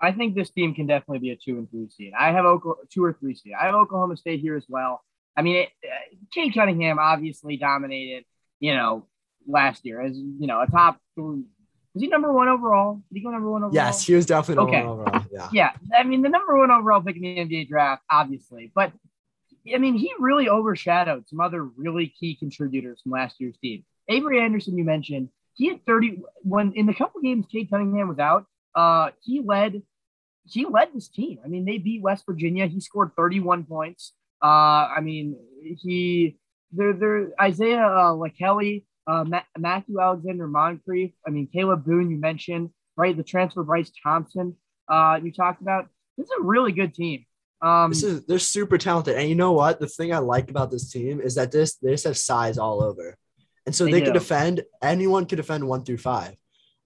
I 0.00 0.12
think 0.12 0.34
this 0.34 0.50
team 0.50 0.74
can 0.74 0.86
definitely 0.86 1.20
be 1.20 1.30
a 1.30 1.36
two 1.36 1.58
and 1.58 1.70
three 1.70 1.88
seed. 1.88 2.12
I 2.18 2.32
have 2.32 2.44
Oklahoma, 2.44 2.82
two 2.92 3.02
or 3.02 3.14
three 3.14 3.34
seed. 3.34 3.54
I 3.58 3.66
have 3.66 3.74
Oklahoma 3.74 4.16
State 4.16 4.40
here 4.40 4.56
as 4.56 4.66
well. 4.68 5.02
I 5.36 5.42
mean, 5.42 5.56
it, 5.56 5.68
uh, 5.84 6.50
Cunningham 6.54 6.98
obviously 6.98 7.56
dominated, 7.56 8.24
you 8.60 8.74
know, 8.74 9.06
last 9.46 9.84
year 9.86 10.02
as 10.02 10.16
you 10.16 10.46
know 10.46 10.60
a 10.60 10.66
top 10.66 10.98
three, 11.14 11.44
was 11.96 12.02
he 12.02 12.08
number 12.08 12.30
one 12.30 12.46
overall? 12.46 12.96
Did 13.10 13.18
he 13.18 13.24
go 13.24 13.30
number 13.30 13.50
one 13.50 13.62
overall? 13.62 13.74
Yes, 13.74 14.06
he 14.06 14.14
was 14.14 14.26
definitely 14.26 14.64
number 14.64 14.76
okay. 14.76 14.86
one 14.86 15.00
overall. 15.00 15.26
Yeah. 15.32 15.48
Yeah. 15.50 15.98
I 15.98 16.02
mean, 16.02 16.20
the 16.20 16.28
number 16.28 16.54
one 16.54 16.70
overall 16.70 17.00
pick 17.00 17.16
in 17.16 17.22
the 17.22 17.38
NBA 17.38 17.68
draft, 17.68 18.02
obviously. 18.10 18.70
But 18.74 18.92
I 19.74 19.78
mean, 19.78 19.94
he 19.94 20.12
really 20.18 20.46
overshadowed 20.46 21.26
some 21.26 21.40
other 21.40 21.64
really 21.64 22.08
key 22.08 22.36
contributors 22.36 23.00
from 23.00 23.12
last 23.12 23.36
year's 23.40 23.56
team. 23.62 23.82
Avery 24.10 24.42
Anderson, 24.42 24.76
you 24.76 24.84
mentioned, 24.84 25.30
he 25.54 25.68
had 25.68 25.86
30 25.86 26.20
when 26.42 26.74
in 26.74 26.84
the 26.84 26.92
couple 26.92 27.22
games 27.22 27.46
Cade 27.50 27.70
Cunningham 27.70 28.08
was 28.08 28.18
out. 28.18 28.44
Uh, 28.74 29.12
he 29.22 29.40
led 29.40 29.80
he 30.44 30.66
led 30.66 30.88
this 30.92 31.08
team. 31.08 31.38
I 31.42 31.48
mean, 31.48 31.64
they 31.64 31.78
beat 31.78 32.02
West 32.02 32.26
Virginia. 32.26 32.66
He 32.66 32.80
scored 32.80 33.12
31 33.16 33.64
points. 33.64 34.12
Uh, 34.44 34.46
I 34.46 35.00
mean, 35.00 35.34
he 35.62 36.36
they're, 36.72 36.92
they're 36.92 37.28
Isaiah 37.40 37.86
uh, 37.86 38.12
Likekele, 38.12 38.84
uh, 39.06 39.24
Ma- 39.24 39.42
Matthew 39.58 40.00
Alexander 40.00 40.48
Moncrieffe. 40.48 41.14
I 41.26 41.30
mean, 41.30 41.48
Kalib 41.54 41.84
Boone, 41.84 42.10
you 42.10 42.16
mentioned, 42.16 42.70
right? 42.96 43.16
The 43.16 43.22
transfer 43.22 43.62
Bryce 43.62 43.90
Thompson, 44.02 44.56
uh, 44.88 45.20
you 45.22 45.32
talked 45.32 45.62
about. 45.62 45.88
This 46.16 46.26
is 46.26 46.32
a 46.40 46.42
really 46.42 46.72
good 46.72 46.94
team. 46.94 47.26
Um, 47.62 47.90
this 47.90 48.02
is 48.02 48.26
they're 48.26 48.38
super 48.38 48.78
talented, 48.78 49.16
and 49.16 49.28
you 49.28 49.34
know 49.34 49.52
what? 49.52 49.80
The 49.80 49.86
thing 49.86 50.12
I 50.12 50.18
like 50.18 50.50
about 50.50 50.70
this 50.70 50.90
team 50.90 51.20
is 51.20 51.34
that 51.36 51.52
this 51.52 51.76
they 51.76 51.92
just 51.92 52.04
have 52.04 52.18
size 52.18 52.58
all 52.58 52.82
over, 52.82 53.16
and 53.64 53.74
so 53.74 53.84
they, 53.84 53.92
they 53.92 54.00
can 54.02 54.12
defend. 54.12 54.62
Anyone 54.82 55.26
can 55.26 55.36
defend 55.36 55.66
one 55.66 55.84
through 55.84 55.98
five, 55.98 56.34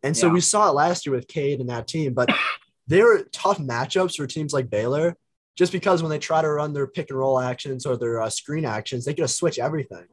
and 0.02 0.16
so 0.16 0.28
yeah. 0.28 0.32
we 0.32 0.40
saw 0.40 0.68
it 0.68 0.74
last 0.74 1.06
year 1.06 1.14
with 1.14 1.26
Cade 1.26 1.60
and 1.60 1.68
that 1.70 1.88
team. 1.88 2.14
But 2.14 2.30
they 2.86 3.02
were 3.02 3.26
tough 3.32 3.58
matchups 3.58 4.16
for 4.16 4.26
teams 4.26 4.52
like 4.52 4.70
Baylor, 4.70 5.16
just 5.56 5.72
because 5.72 6.02
when 6.02 6.10
they 6.10 6.18
try 6.18 6.40
to 6.40 6.48
run 6.48 6.72
their 6.72 6.86
pick 6.86 7.10
and 7.10 7.18
roll 7.18 7.40
actions 7.40 7.84
or 7.84 7.96
their 7.96 8.22
uh, 8.22 8.30
screen 8.30 8.64
actions, 8.64 9.04
they 9.04 9.14
to 9.14 9.28
switch 9.28 9.58
everything. 9.58 10.06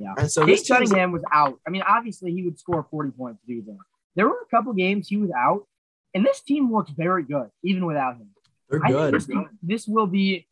Yeah, 0.00 0.14
and 0.16 0.30
so 0.30 0.46
Cade 0.46 0.60
Cunningham 0.66 1.12
was 1.12 1.22
out. 1.30 1.60
I 1.66 1.70
mean, 1.70 1.82
obviously 1.86 2.32
he 2.32 2.42
would 2.42 2.58
score 2.58 2.86
forty 2.90 3.10
points 3.10 3.42
if 3.42 3.48
he 3.48 3.56
was 3.56 3.68
in. 3.68 3.78
There 4.16 4.26
were 4.26 4.38
a 4.40 4.56
couple 4.56 4.72
games 4.72 5.08
he 5.08 5.18
was 5.18 5.30
out, 5.30 5.66
and 6.14 6.24
this 6.24 6.40
team 6.40 6.72
looks 6.72 6.90
very 6.90 7.22
good 7.22 7.50
even 7.62 7.84
without 7.84 8.16
him. 8.16 8.30
They're 8.70 8.80
good. 8.80 9.14
This, 9.14 9.28
this, 9.62 9.86
will 9.86 10.06
be, 10.06 10.46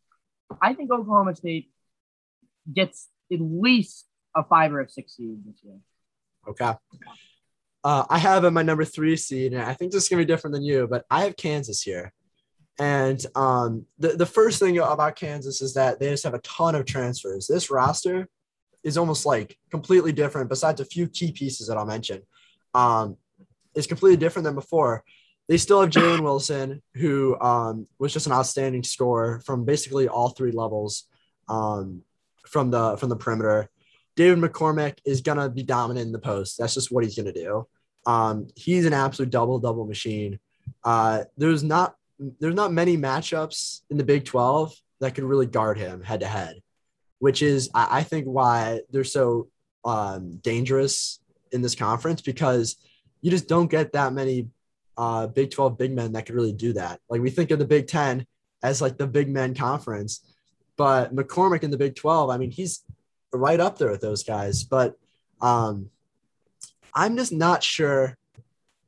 I 0.61 0.75
think 0.75 0.91
Oklahoma 0.91 1.35
State 1.37 1.71
gets 2.73 3.09
at 3.33 3.41
least 3.41 4.07
a 4.37 4.45
five 4.45 4.73
or 4.73 4.81
a 4.81 4.89
six 4.89 5.17
seed 5.17 5.39
this 5.47 5.61
year. 5.63 5.79
Okay. 6.47 6.75
Uh, 7.85 8.05
I 8.11 8.19
have 8.19 8.45
in 8.45 8.53
my 8.53 8.63
number 8.63 8.85
three 8.85 9.17
seed, 9.17 9.55
and 9.55 9.63
I 9.63 9.73
think 9.73 9.93
this 9.93 10.03
is 10.03 10.09
gonna 10.09 10.23
be 10.23 10.27
different 10.27 10.55
than 10.55 10.65
you, 10.65 10.87
but 10.91 11.07
I 11.11 11.25
have 11.25 11.37
Kansas 11.37 11.81
here. 11.81 12.13
And 12.79 13.25
um, 13.35 13.87
the, 13.99 14.11
the 14.11 14.27
first 14.27 14.61
thing 14.61 14.79
about 14.79 15.17
Kansas 15.17 15.63
is 15.63 15.75
that 15.75 15.99
they 15.99 16.11
just 16.11 16.25
have 16.25 16.35
a 16.35 16.41
ton 16.41 16.75
of 16.75 16.85
transfers. 16.87 17.47
This 17.47 17.71
roster 17.71 18.29
is 18.83 18.97
almost 18.97 19.27
like 19.27 19.57
completely 19.71 20.13
different, 20.13 20.49
besides 20.49 20.81
a 20.81 20.85
few 20.85 21.09
key 21.09 21.33
pieces 21.33 21.67
that 21.69 21.77
I'll 21.77 21.87
mention. 21.87 22.23
Um, 22.75 23.17
it's 23.75 23.87
completely 23.87 24.17
different 24.17 24.45
than 24.45 24.55
before. 24.55 25.05
They 25.49 25.57
still 25.57 25.81
have 25.81 25.91
Jalen 25.91 26.21
Wilson, 26.21 26.83
who 26.95 27.39
um, 27.41 27.87
was 27.99 28.13
just 28.13 28.27
an 28.27 28.33
outstanding 28.33 28.83
scorer 28.83 29.41
from 29.41 29.65
basically 29.65 30.07
all 30.07 30.31
three 30.31 30.53
levels 30.53 31.05
um, 31.49 32.03
from 32.47 32.71
the 32.71 32.97
from 32.97 33.09
the 33.09 33.17
perimeter. 33.17 33.71
David 34.17 34.39
McCormack 34.39 34.99
is 35.07 35.21
gonna 35.21 35.49
be 35.49 35.63
dominant 35.63 36.07
in 36.07 36.13
the 36.13 36.19
post. 36.19 36.59
That's 36.59 36.75
just 36.75 36.91
what 36.91 37.05
he's 37.05 37.17
gonna 37.17 37.33
do. 37.33 37.67
Um, 38.07 38.49
he's 38.57 38.85
an 38.85 38.93
absolute 38.93 39.31
double 39.31 39.59
double 39.59 39.87
machine. 39.87 40.39
Uh, 40.85 41.25
there's 41.37 41.63
not 41.63 41.97
there's 42.41 42.55
not 42.55 42.73
many 42.73 42.97
matchups 42.97 43.83
in 43.91 43.97
the 43.97 44.05
Big 44.05 44.25
12 44.25 44.75
that 45.01 45.15
could 45.15 45.25
really 45.25 45.47
guard 45.47 45.79
him 45.79 46.03
head 46.03 46.21
to 46.21 46.27
head, 46.27 46.61
which 47.19 47.43
is 47.43 47.71
I, 47.75 48.03
think 48.03 48.27
why 48.27 48.81
they're 48.91 49.05
so 49.05 49.49
um, 49.85 50.37
dangerous 50.37 51.21
in 51.53 51.63
this 51.63 51.75
conference 51.75 52.21
because 52.21 52.77
you 53.21 53.31
just 53.31 53.49
don't 53.49 53.71
get 53.71 53.93
that 53.93 54.13
many 54.13 54.49
uh, 54.97 55.27
Big 55.29 55.51
12 55.51 55.79
big 55.79 55.93
men 55.93 56.13
that 56.13 56.27
could 56.27 56.35
really 56.35 56.53
do 56.53 56.73
that. 56.75 57.01
Like 57.09 57.21
we 57.21 57.31
think 57.31 57.51
of 57.51 57.59
the 57.59 57.65
Big 57.65 57.87
10 57.87 58.27
as 58.63 58.83
like 58.83 58.99
the 58.99 59.07
big 59.07 59.29
men 59.29 59.55
conference, 59.55 60.35
but 60.77 61.15
McCormack 61.15 61.63
in 61.63 61.71
the 61.71 61.79
Big 61.79 61.95
12, 61.95 62.31
I 62.31 62.39
mean, 62.39 62.51
he's 62.51 62.83
right 63.33 63.61
up 63.61 63.79
there 63.79 63.91
with 63.91 64.01
those 64.01 64.25
guys. 64.25 64.65
But 64.65 64.97
um, 65.41 65.91
I'm 66.95 67.17
just 67.17 67.33
not 67.33 67.63
sure 67.63 68.17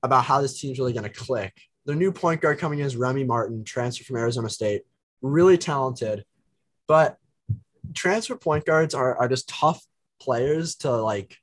about 0.02 0.24
how 0.24 0.40
this 0.40 0.60
team's 0.60 0.78
really 0.78 0.92
going 0.92 1.04
to 1.04 1.10
click. 1.10 1.52
The 1.86 1.94
new 1.94 2.12
point 2.12 2.40
guard 2.40 2.58
coming 2.58 2.80
in 2.80 2.86
is 2.86 2.96
Remy 2.96 3.24
Martin, 3.24 3.64
transfer 3.64 4.04
from 4.04 4.16
Arizona 4.16 4.48
State, 4.48 4.82
really 5.22 5.58
talented, 5.58 6.24
but 6.86 7.18
transfer 7.94 8.36
point 8.36 8.64
guards 8.64 8.94
are, 8.94 9.16
are 9.16 9.28
just 9.28 9.48
tough 9.48 9.82
players 10.20 10.76
to 10.76 10.90
like 10.90 11.36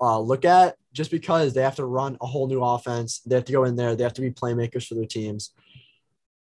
uh, 0.00 0.18
look 0.20 0.44
at 0.44 0.76
just 0.92 1.10
because 1.10 1.54
they 1.54 1.62
have 1.62 1.76
to 1.76 1.84
run 1.84 2.16
a 2.20 2.26
whole 2.26 2.46
new 2.46 2.62
offense. 2.62 3.20
They 3.20 3.34
have 3.34 3.44
to 3.46 3.52
go 3.52 3.64
in 3.64 3.76
there. 3.76 3.96
They 3.96 4.04
have 4.04 4.14
to 4.14 4.20
be 4.20 4.30
playmakers 4.30 4.86
for 4.86 4.94
their 4.94 5.06
teams. 5.06 5.52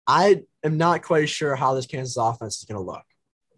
I 0.07 0.43
am 0.63 0.77
not 0.77 1.03
quite 1.03 1.29
sure 1.29 1.55
how 1.55 1.73
this 1.73 1.85
Kansas 1.85 2.17
offense 2.17 2.57
is 2.57 2.65
going 2.65 2.83
to 2.83 2.91
look. 2.91 3.03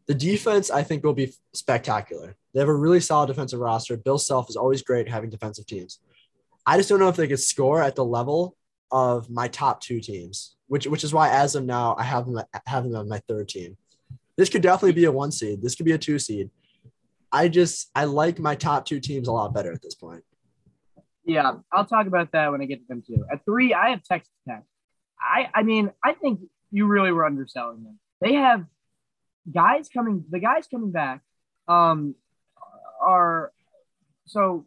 The 0.08 0.14
defense, 0.14 0.70
I 0.70 0.84
think, 0.84 1.04
will 1.04 1.14
be 1.14 1.34
spectacular. 1.54 2.36
They 2.54 2.60
have 2.60 2.70
a 2.70 2.76
really 2.76 3.00
solid 3.00 3.28
defensive 3.28 3.60
roster. 3.60 3.98
Bill 3.98 4.18
Self 4.18 4.50
is 4.50 4.56
always 4.56 4.82
great 4.82 5.08
having 5.08 5.30
defensive 5.30 5.66
teams. 5.66 6.00
I 6.66 6.78
just 6.78 6.90
don't 6.90 7.00
know 7.00 7.08
if 7.08 7.16
they 7.16 7.28
could 7.28 7.40
score 7.40 7.82
at 7.82 7.96
the 7.96 8.06
level 8.06 8.56
of 8.92 9.30
my 9.30 9.48
top 9.48 9.82
two 9.82 10.00
teams, 10.00 10.56
which 10.68 10.86
which 10.86 11.04
is 11.04 11.14
why 11.14 11.30
as 11.30 11.56
of 11.56 11.66
now 11.66 11.96
I 11.98 12.04
have 12.04 12.26
them 12.26 12.44
have 12.68 12.84
them 12.84 12.96
on 12.96 13.10
my 13.10 13.20
third 13.28 13.50
team. 13.50 13.78
This 14.38 14.50
could 14.50 14.62
definitely 14.62 14.94
be 14.94 15.06
a 15.06 15.12
one 15.12 15.32
seed. 15.32 15.62
This 15.62 15.76
could 15.76 15.86
be 15.86 15.92
a 15.92 15.98
two 15.98 16.20
seed. 16.20 16.50
I 17.32 17.48
just 17.48 17.90
I 17.96 18.06
like 18.06 18.40
my 18.40 18.56
top 18.56 18.86
two 18.86 19.00
teams 19.00 19.28
a 19.28 19.32
lot 19.32 19.54
better 19.54 19.72
at 19.72 19.82
this 19.82 19.96
point. 19.96 20.24
Yeah, 21.26 21.54
I'll 21.72 21.86
talk 21.86 22.08
about 22.08 22.32
that 22.34 22.52
when 22.52 22.62
I 22.62 22.66
get 22.66 22.82
to 22.82 22.88
them 22.88 23.04
too. 23.06 23.26
At 23.32 23.46
three, 23.46 23.74
I 23.74 23.90
have 23.90 24.04
Texas 24.04 24.34
Tech. 24.48 24.64
I 25.20 25.50
I 25.54 25.64
mean, 25.64 25.92
I 26.04 26.14
think 26.14 26.42
you 26.72 26.88
really 26.88 27.12
were 27.12 27.26
underselling 27.26 27.84
them. 27.84 28.00
They 28.22 28.34
have 28.34 28.66
guys 29.52 29.90
coming. 29.90 30.26
The 30.30 30.40
guys 30.40 30.68
coming 30.68 30.92
back 30.92 31.22
um, 31.68 32.16
are 33.02 33.52
so. 34.26 34.66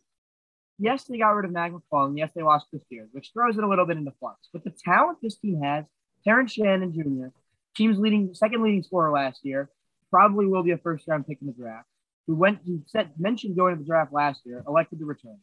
Yes, 0.78 1.04
they 1.04 1.16
got 1.16 1.30
rid 1.30 1.46
of 1.46 1.52
Mac 1.52 1.72
McClung. 1.72 2.18
Yes, 2.18 2.30
they 2.34 2.42
lost 2.42 2.66
Chris 2.68 2.82
Beard, 2.90 3.08
which 3.12 3.30
throws 3.32 3.56
it 3.56 3.64
a 3.64 3.68
little 3.68 3.86
bit 3.86 3.96
into 3.96 4.12
flux. 4.20 4.48
But 4.52 4.62
the 4.62 4.70
talent 4.70 5.18
this 5.22 5.38
team 5.38 5.62
has, 5.62 5.86
Terrence 6.22 6.52
Shannon 6.52 6.92
Jr., 6.92 7.28
team's 7.76 7.98
leading 7.98 8.34
second 8.34 8.62
leading 8.62 8.82
scorer 8.82 9.10
last 9.12 9.40
year, 9.44 9.70
probably 10.10 10.46
will 10.46 10.62
be 10.62 10.72
a 10.72 10.78
first 10.78 11.06
round 11.06 11.26
pick 11.26 11.38
in 11.40 11.46
the 11.46 11.52
draft. 11.52 11.86
Who 12.26 12.34
went 12.34 12.60
who 12.66 12.82
said 12.86 13.10
mentioned 13.18 13.56
going 13.56 13.74
to 13.76 13.78
the 13.78 13.86
draft 13.86 14.12
last 14.12 14.40
year, 14.44 14.64
elected 14.66 14.98
to 14.98 15.04
return. 15.04 15.38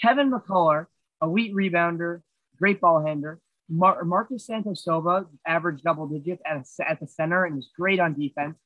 Kevin 0.00 0.30
McCullar, 0.30 0.86
elite 1.22 1.54
rebounder, 1.54 2.22
great 2.58 2.80
ball 2.80 3.04
handler. 3.04 3.40
Mar- 3.68 4.04
Marcus 4.04 4.46
Santos 4.46 4.84
Silva, 4.84 5.26
average 5.46 5.82
double 5.82 6.06
digits 6.06 6.42
at, 6.46 6.64
at 6.88 7.00
the 7.00 7.06
center 7.06 7.44
and 7.44 7.58
is 7.58 7.70
great 7.76 8.00
on 8.00 8.14
defense. 8.14 8.56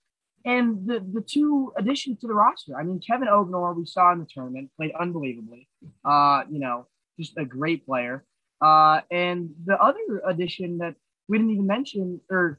And 0.45 0.87
the, 0.87 1.01
the 1.01 1.21
two 1.21 1.73
additions 1.77 2.19
to 2.21 2.27
the 2.27 2.35
roster, 2.35 2.79
I 2.79 2.83
mean, 2.83 3.01
Kevin 3.07 3.29
Obanor, 3.29 3.77
we 3.77 3.85
saw 3.85 4.13
in 4.13 4.21
the 4.21 4.27
tournament, 4.27 4.71
played 4.77 4.93
unbelievably. 4.99 5.69
Uh, 6.05 6.43
you 6.51 6.61
know, 6.61 6.87
just 7.19 7.37
a 7.37 7.45
great 7.45 7.85
player. 7.85 8.25
Uh, 8.63 9.01
and 9.11 9.51
the 9.65 9.77
other 9.79 10.23
addition 10.27 10.79
that 10.79 10.95
we 11.29 11.39
didn't 11.39 11.53
even 11.53 11.67
mention, 11.67 12.21
or 12.31 12.59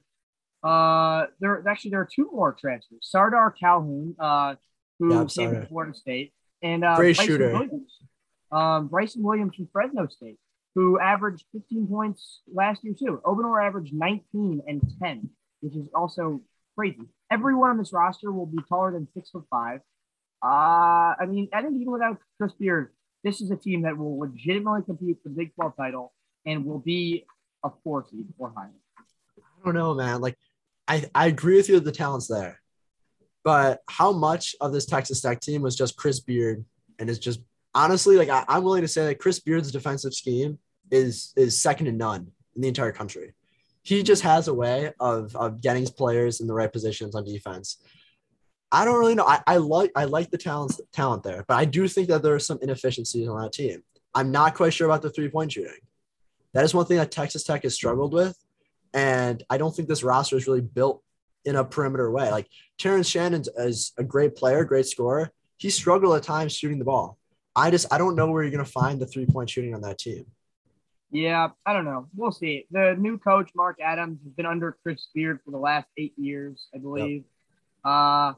uh, 0.64 1.26
there 1.40 1.64
actually 1.68 1.92
there 1.92 2.02
are 2.02 2.10
two 2.14 2.30
more 2.32 2.54
transfers. 2.54 3.10
Sardaar 3.14 3.52
Calhoun, 3.60 4.16
uh, 4.20 4.56
who 5.00 5.14
yeah, 5.14 5.26
came 5.26 5.56
from 5.56 5.68
Florida 5.68 5.94
State, 5.94 6.34
and 6.62 6.84
uh, 6.84 6.96
Bryson 6.96 7.26
shooter. 7.26 7.52
Williams, 7.52 7.98
um, 8.52 8.88
Bryson 8.88 9.24
Williams 9.24 9.56
from 9.56 9.68
Fresno 9.72 10.08
State, 10.08 10.38
who 10.76 11.00
averaged 11.00 11.46
15 11.54 11.88
points 11.88 12.42
last 12.54 12.84
year 12.84 12.94
too. 12.98 13.22
Obanor 13.26 13.66
averaged 13.66 13.94
19 13.94 14.62
and 14.68 14.82
10, 15.02 15.30
which 15.62 15.76
is 15.76 15.88
also 15.96 16.42
crazy. 16.78 17.08
Everyone 17.32 17.72
on 17.72 17.78
this 17.78 17.94
roster 17.94 18.32
will 18.32 18.46
be 18.46 18.60
taller 18.70 18.92
than 18.92 19.08
six 19.14 19.30
foot 19.32 19.46
five. 19.50 19.80
Uh, 20.44 21.14
I 21.20 21.26
mean, 21.28 21.50
I 21.54 21.62
think 21.62 21.76
even 21.76 21.92
without 21.92 22.18
Chris 22.38 22.54
Beard, 22.54 22.92
this 23.24 23.42
is 23.42 23.52
a 23.52 23.56
team 23.56 23.84
that 23.84 23.98
will 23.98 24.20
legitimately 24.20 24.82
compete 24.84 25.18
for 25.22 25.30
the 25.30 25.36
Big 25.36 25.54
12 25.56 25.76
title 25.78 26.14
and 26.46 26.66
will 26.66 26.80
be 26.80 27.26
a 27.64 27.70
four 27.84 28.06
seed 28.10 28.26
or 28.38 28.52
higher. 28.56 28.72
I 29.38 29.66
don't 29.66 29.76
know, 29.76 29.94
man. 29.94 30.22
Like, 30.22 30.38
I, 30.88 31.10
I 31.14 31.28
agree 31.28 31.58
with 31.58 31.70
you 31.70 31.76
that 31.76 31.86
the 31.86 31.92
talent's 31.92 32.28
there, 32.28 32.60
but 33.44 33.82
how 33.90 34.12
much 34.12 34.56
of 34.62 34.74
this 34.74 34.86
Texas 34.86 35.22
Tech 35.22 35.40
team 35.40 35.62
was 35.62 35.76
just 35.76 35.96
Chris 35.96 36.20
Beard 36.20 36.66
and 37.00 37.10
is 37.10 37.20
just 37.20 37.42
honestly, 37.74 38.18
like 38.18 38.30
I, 38.30 38.44
am 38.48 38.64
willing 38.64 38.82
to 38.82 38.88
say 38.88 39.06
that 39.06 39.20
Chris 39.20 39.40
Beard's 39.40 39.72
defensive 39.72 40.14
scheme 40.14 40.60
is 40.90 41.34
is 41.36 41.62
second 41.62 41.86
to 41.86 41.92
none 41.92 42.32
in 42.56 42.62
the 42.62 42.68
entire 42.68 42.92
country. 42.92 43.34
He 43.84 44.04
just 44.04 44.24
has 44.24 44.48
a 44.48 44.54
way 44.54 44.92
of 45.00 45.36
of 45.36 45.62
getting 45.62 45.82
his 45.82 45.92
players 45.92 46.42
in 46.42 46.48
the 46.48 46.54
right 46.54 46.72
positions 46.72 47.16
on 47.16 47.24
defense. 47.24 47.78
I 48.72 48.86
don't 48.86 49.00
really 49.00 49.16
know. 49.16 49.26
I, 49.26 49.42
I 49.48 49.58
like 49.58 49.92
I 49.96 50.06
like 50.06 50.32
the 50.32 50.38
talent 50.38 50.80
talent 50.94 51.24
there, 51.24 51.44
but 51.48 51.56
I 51.56 51.66
do 51.66 51.88
think 51.88 52.08
that 52.10 52.24
there 52.24 52.36
are 52.36 52.40
some 52.40 52.60
inefficiencies 52.62 53.28
on 53.28 53.42
that 53.42 53.54
team. 53.54 53.84
I'm 54.14 54.32
not 54.32 54.56
quite 54.56 54.74
sure 54.74 54.88
about 54.88 55.02
the 55.02 55.10
three 55.10 55.30
point 55.30 55.52
shooting. 55.52 55.74
That 56.54 56.64
is 56.64 56.74
one 56.74 56.86
thing 56.86 56.98
that 56.98 57.12
Texas 57.12 57.44
Tech 57.44 57.64
has 57.64 57.74
struggled 57.74 58.14
with, 58.14 58.38
and 58.94 59.44
I 59.50 59.58
don't 59.58 59.76
think 59.76 59.88
this 59.88 60.04
roster 60.04 60.36
is 60.36 60.48
really 60.48 60.62
built 60.62 61.04
in 61.46 61.56
a 61.56 61.64
perimeter 61.64 62.10
way. 62.12 62.32
Like 62.32 62.48
Terrence 62.78 63.08
Shannon 63.08 63.44
is 63.58 63.94
a 63.98 64.04
great 64.04 64.36
player, 64.36 64.64
great 64.64 64.86
scorer. 64.86 65.32
He 65.58 65.70
struggled 65.70 66.16
at 66.16 66.24
times 66.24 66.54
shooting 66.54 66.80
the 66.80 66.86
ball. 66.86 67.18
I 67.56 67.72
just 67.72 67.92
I 67.92 67.98
don't 67.98 68.16
know 68.16 68.30
where 68.32 68.44
you're 68.44 68.52
gonna 68.52 68.66
find 68.66 69.00
the 69.00 69.06
three 69.06 69.26
point 69.26 69.50
shooting 69.50 69.76
on 69.76 69.82
that 69.82 70.00
team. 70.00 70.26
Yeah, 71.12 71.50
I 71.66 71.74
don't 71.74 71.86
know. 71.86 72.08
We'll 72.16 72.32
see. 72.32 72.68
The 72.72 72.96
new 72.98 73.18
coach 73.18 73.52
Mark 73.54 73.80
Adams 73.84 74.20
has 74.24 74.32
been 74.34 74.46
under 74.46 74.78
Chris 74.82 75.08
Beard 75.14 75.40
for 75.44 75.52
the 75.52 75.58
last 75.58 75.88
eight 75.98 76.14
years, 76.18 76.68
I 76.74 76.78
believe. 76.78 77.24
Yep. 77.24 77.26
Uh, 77.84 78.34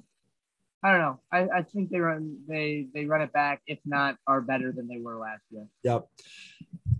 I 0.85 0.91
don't 0.91 0.99
know. 0.99 1.19
I, 1.31 1.59
I 1.59 1.61
think 1.61 1.91
they 1.91 1.99
run 1.99 2.39
they 2.47 2.87
they 2.93 3.05
run 3.05 3.21
it 3.21 3.31
back. 3.31 3.61
If 3.67 3.79
not, 3.85 4.17
are 4.27 4.41
better 4.41 4.71
than 4.71 4.87
they 4.87 4.97
were 4.99 5.17
last 5.17 5.43
year. 5.49 5.67
Yep. 5.83 6.07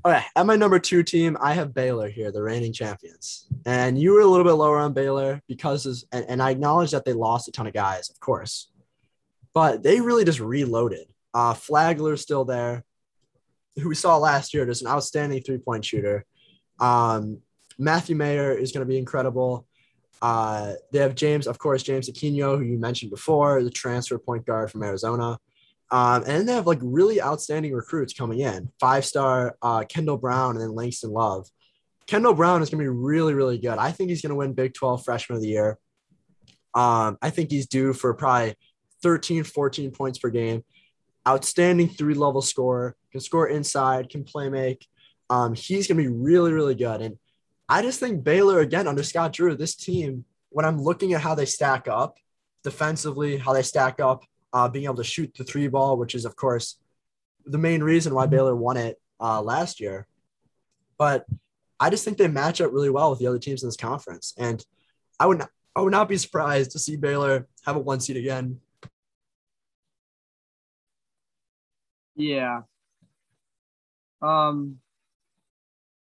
Okay, 0.06 0.22
at 0.36 0.46
my 0.46 0.58
number 0.58 0.80
two 0.80 1.02
team, 1.02 1.38
I 1.40 1.54
have 1.54 1.74
Baylor 1.74 2.10
here, 2.10 2.30
the 2.30 2.44
reigning 2.44 2.74
champions. 2.74 3.48
And 3.66 3.98
you 3.98 4.12
were 4.12 4.20
a 4.20 4.26
little 4.26 4.44
bit 4.44 4.52
lower 4.52 4.78
on 4.78 4.92
Baylor 4.92 5.42
because, 5.48 6.06
and, 6.12 6.26
and 6.28 6.42
I 6.42 6.52
acknowledge 6.52 6.92
that 6.92 7.06
they 7.06 7.14
lost 7.14 7.48
a 7.48 7.54
ton 7.54 7.68
of 7.68 7.74
guys, 7.74 8.10
of 8.10 8.20
course, 8.20 8.70
but 9.54 9.82
they 9.82 10.02
really 10.02 10.26
just 10.26 10.42
reloaded. 10.42 11.08
Uh, 11.34 11.54
Flagler's 11.54 12.22
still 12.22 12.44
there, 12.44 12.84
who 13.80 13.88
we 13.88 13.96
saw 13.96 14.18
last 14.18 14.54
year, 14.54 14.66
just 14.66 14.82
an 14.82 14.90
outstanding 14.90 15.42
three 15.42 15.58
point 15.58 15.86
shooter. 15.86 16.26
Um, 16.82 17.40
Matthew 17.80 18.18
Mayer 18.18 18.52
is 18.52 18.74
going 18.74 18.86
to 18.86 18.90
be 18.90 18.98
incredible. 18.98 19.66
Uh, 20.22 20.74
they 20.92 21.00
have 21.00 21.16
James, 21.16 21.48
of 21.48 21.58
course, 21.60 21.82
James 21.82 22.10
Akinjo, 22.10 22.58
who 22.58 22.64
you 22.64 22.78
mentioned 22.78 23.12
before, 23.12 23.64
the 23.64 23.70
transfer 23.70 24.18
point 24.18 24.46
guard 24.46 24.70
from 24.70 24.84
Arizona. 24.84 25.40
Um, 25.94 26.24
and 26.26 26.50
they 26.50 26.54
have 26.54 26.66
like 26.66 26.80
really 26.82 27.22
outstanding 27.22 27.72
recruits 27.72 28.16
coming 28.16 28.40
in. 28.40 28.72
Five 28.80 29.06
star 29.06 29.56
uh, 29.62 29.84
Kendall 29.88 30.18
Brown 30.18 30.56
and 30.56 30.62
then 30.62 30.74
Langston 30.74 31.12
Love. 31.12 31.48
Kendall 32.08 32.34
Brown 32.34 32.64
is 32.64 32.72
going 32.72 32.84
to 32.84 32.92
be 32.92 32.98
really, 32.98 33.36
really 33.36 33.60
good. 33.60 33.78
I 33.78 33.92
think 33.92 34.10
he's 34.10 34.24
going 34.24 34.32
to 34.32 34.36
win 34.36 34.54
Big 34.54 34.74
12 34.74 35.06
Freshman 35.06 35.36
of 35.36 35.44
the 35.44 35.50
Year. 35.50 35.78
Um, 36.74 37.20
I 37.22 37.30
think 37.30 37.52
he's 37.52 37.68
due 37.68 37.94
for 37.94 38.16
probably 38.16 38.56
13, 39.04 39.44
14 39.44 39.92
points 39.92 40.18
per 40.18 40.32
game. 40.32 40.64
Outstanding 41.28 41.90
three 41.90 42.16
level 42.16 42.42
scorer, 42.42 42.96
can 43.12 43.22
score 43.22 43.48
inside, 43.48 44.10
can 44.10 44.24
play 44.24 44.50
make. 44.50 44.88
Um, 45.30 45.54
he's 45.54 45.88
going 45.88 45.98
to 45.98 46.10
be 46.10 46.10
really, 46.10 46.54
really 46.54 46.76
good. 46.76 47.02
And 47.02 47.20
I 47.70 47.84
just 47.84 48.00
think 48.00 48.24
Baylor, 48.24 48.62
again, 48.62 48.88
under 48.88 49.04
Scott 49.04 49.32
Drew, 49.32 49.56
this 49.56 49.76
team, 49.76 50.26
when 50.50 50.66
I'm 50.66 50.82
looking 50.82 51.14
at 51.14 51.22
how 51.22 51.36
they 51.36 51.46
stack 51.46 51.88
up 51.88 52.18
defensively, 52.64 53.38
how 53.38 53.54
they 53.54 53.62
stack 53.62 54.00
up 54.00 54.26
uh, 54.54 54.70
being 54.70 54.86
able 54.86 54.96
to 54.96 55.04
shoot 55.04 55.34
the 55.36 55.44
three 55.44 55.68
ball, 55.68 55.98
which 55.98 56.16
is, 56.16 56.26
of 56.26 56.36
course, 56.36 56.78
the 57.46 57.58
main 57.58 57.84
reason 57.84 58.14
why 58.14 58.28
Baylor 58.28 58.56
won 58.56 58.78
it 58.78 59.02
uh, 59.20 59.42
last 59.42 59.80
year. 59.80 60.08
But 60.98 61.26
I 61.80 61.90
just 61.90 62.06
think 62.06 62.18
they 62.18 62.28
match 62.28 62.62
up 62.62 62.72
really 62.72 62.90
well 62.90 63.10
with 63.10 63.20
the 63.20 63.28
other 63.28 63.40
teams 63.40 63.64
in 63.64 63.68
this 63.68 63.76
conference. 63.76 64.34
And 64.38 64.64
I 65.20 65.26
would 65.26 65.40
not, 65.40 65.50
I 65.76 65.82
would 65.82 65.92
not 65.92 66.08
be 66.08 66.18
surprised 66.18 66.72
to 66.72 66.80
see 66.80 66.96
Baylor 66.96 67.48
have 67.66 67.76
a 67.76 67.80
one 67.80 68.00
seed 68.00 68.16
again. 68.16 68.60
Yeah. 72.16 72.62
Um, 74.22 74.78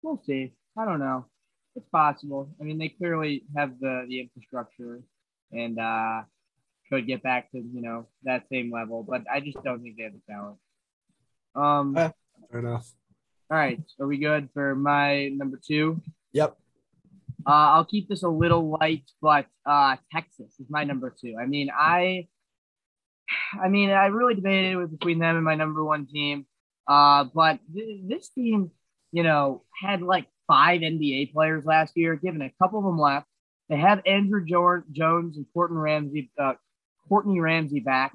we'll 0.02 0.22
see. 0.24 0.54
I 0.78 0.84
don't 0.84 1.00
know. 1.00 1.26
It's 1.74 1.88
possible. 1.90 2.48
I 2.60 2.64
mean, 2.64 2.78
they 2.78 2.88
clearly 2.88 3.44
have 3.56 3.78
the 3.80 4.06
the 4.08 4.20
infrastructure, 4.20 5.02
and 5.52 5.78
uh, 5.78 6.22
could 6.90 7.06
get 7.06 7.22
back 7.22 7.50
to 7.52 7.58
you 7.58 7.82
know 7.82 8.06
that 8.24 8.44
same 8.50 8.72
level, 8.72 9.04
but 9.08 9.22
I 9.32 9.40
just 9.40 9.62
don't 9.62 9.82
think 9.82 9.96
they 9.96 10.04
have 10.04 10.12
the 10.12 10.32
talent. 10.32 10.56
Um, 11.54 11.94
yeah, 11.96 12.10
fair 12.50 12.60
enough. 12.60 12.90
All 13.50 13.56
right, 13.56 13.80
are 14.00 14.06
we 14.06 14.18
good 14.18 14.48
for 14.54 14.74
my 14.74 15.28
number 15.28 15.60
two? 15.64 16.02
Yep. 16.32 16.56
Uh, 17.46 17.78
I'll 17.78 17.84
keep 17.84 18.08
this 18.08 18.24
a 18.24 18.28
little 18.28 18.76
light, 18.80 19.04
but 19.22 19.46
uh, 19.64 19.96
Texas 20.12 20.58
is 20.58 20.66
my 20.68 20.82
number 20.82 21.14
two. 21.20 21.36
I 21.40 21.46
mean, 21.46 21.70
I, 21.72 22.26
I 23.62 23.68
mean, 23.68 23.90
I 23.90 24.06
really 24.06 24.34
debated 24.34 24.76
with 24.76 24.90
between 24.90 25.20
them 25.20 25.36
and 25.36 25.44
my 25.44 25.54
number 25.54 25.84
one 25.84 26.06
team, 26.06 26.44
uh, 26.88 27.24
but 27.32 27.60
th- 27.72 28.00
this 28.04 28.30
team, 28.30 28.72
you 29.12 29.22
know, 29.22 29.62
had 29.80 30.02
like 30.02 30.26
five 30.48 30.80
NBA 30.80 31.32
players 31.32 31.64
last 31.64 31.96
year, 31.96 32.16
given 32.16 32.42
a 32.42 32.52
couple 32.60 32.80
of 32.80 32.84
them 32.84 32.98
left. 32.98 33.26
They 33.68 33.76
have 33.76 34.00
Andrew 34.06 34.44
jo- 34.44 34.82
Jones 34.90 35.36
and 35.36 35.46
Courtney 35.54 35.78
Ramsey, 35.78 36.30
uh, 36.40 36.54
Courtney 37.08 37.40
Ramsey 37.40 37.80
back 37.80 38.12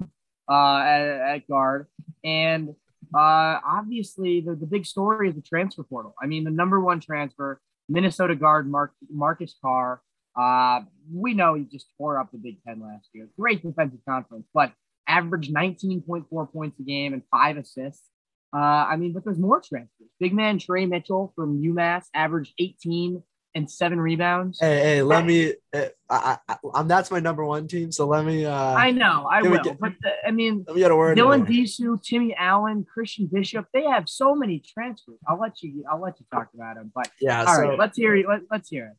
uh, 0.50 0.78
at, 0.78 1.34
at, 1.34 1.48
guard. 1.48 1.86
And 2.24 2.70
uh, 3.14 3.58
obviously, 3.66 4.40
the, 4.40 4.54
the 4.54 4.66
big 4.66 4.86
story 4.86 5.28
is 5.28 5.34
the 5.34 5.42
transfer 5.42 5.82
portal. 5.82 6.14
I 6.22 6.26
mean, 6.26 6.44
the 6.44 6.50
number 6.50 6.80
one 6.80 7.00
transfer, 7.00 7.60
Minnesota 7.88 8.34
guard 8.34 8.70
Mark, 8.70 8.92
Marcus 9.10 9.54
Carr. 9.60 10.00
Uh, 10.38 10.80
we 11.12 11.34
know 11.34 11.54
he 11.54 11.64
just 11.64 11.86
tore 11.98 12.18
up 12.18 12.30
the 12.32 12.38
Big 12.38 12.62
Ten 12.66 12.80
last 12.80 13.08
year. 13.12 13.28
Great 13.38 13.62
defensive 13.62 14.00
conference, 14.08 14.46
but 14.54 14.72
averaged 15.06 15.52
19.4 15.52 16.52
points 16.52 16.80
a 16.80 16.82
game 16.82 17.12
and 17.12 17.22
five 17.30 17.56
assists. 17.58 18.08
Uh, 18.54 18.58
I 18.58 18.96
mean, 18.96 19.12
but 19.12 19.24
there's 19.24 19.38
more 19.38 19.60
transfers. 19.60 20.08
Big 20.20 20.34
man 20.34 20.58
Trey 20.58 20.86
Mitchell 20.86 21.32
from 21.34 21.62
UMass 21.62 22.04
averaged 22.14 22.52
18 22.58 23.22
and 23.54 23.70
seven 23.70 24.00
rebounds. 24.00 24.58
Hey, 24.60 24.80
hey, 24.80 25.02
let 25.02 25.24
me. 25.24 25.54
Eh, 25.72 25.88
I, 26.08 26.38
I, 26.48 26.56
I, 26.74 26.82
that's 26.84 27.10
my 27.10 27.20
number 27.20 27.44
one 27.44 27.68
team. 27.68 27.92
So 27.92 28.06
let 28.06 28.24
me. 28.24 28.44
Uh, 28.44 28.74
I 28.74 28.90
know, 28.90 29.28
I 29.30 29.42
will. 29.42 29.62
Get, 29.62 29.78
but 29.78 29.92
the, 30.00 30.10
I 30.26 30.30
mean, 30.30 30.64
let 30.66 30.74
me 30.74 30.82
get 30.82 30.90
a 30.90 30.96
word. 30.96 31.18
Dylan 31.18 31.46
Disu, 31.46 32.02
Timmy 32.02 32.34
Allen, 32.34 32.84
Christian 32.84 33.26
Bishop. 33.26 33.66
They 33.72 33.84
have 33.84 34.08
so 34.08 34.34
many 34.34 34.60
transfers. 34.60 35.18
I'll 35.28 35.38
let 35.38 35.62
you. 35.62 35.84
I'll 35.90 36.00
let 36.00 36.18
you 36.18 36.26
talk 36.32 36.48
about 36.54 36.76
them. 36.76 36.92
But 36.94 37.10
yeah, 37.20 37.44
all 37.44 37.54
so, 37.54 37.62
right, 37.62 37.78
let's 37.78 37.96
hear 37.96 38.16
it. 38.16 38.26
Let, 38.28 38.40
let's 38.50 38.68
hear 38.68 38.86
it. 38.86 38.96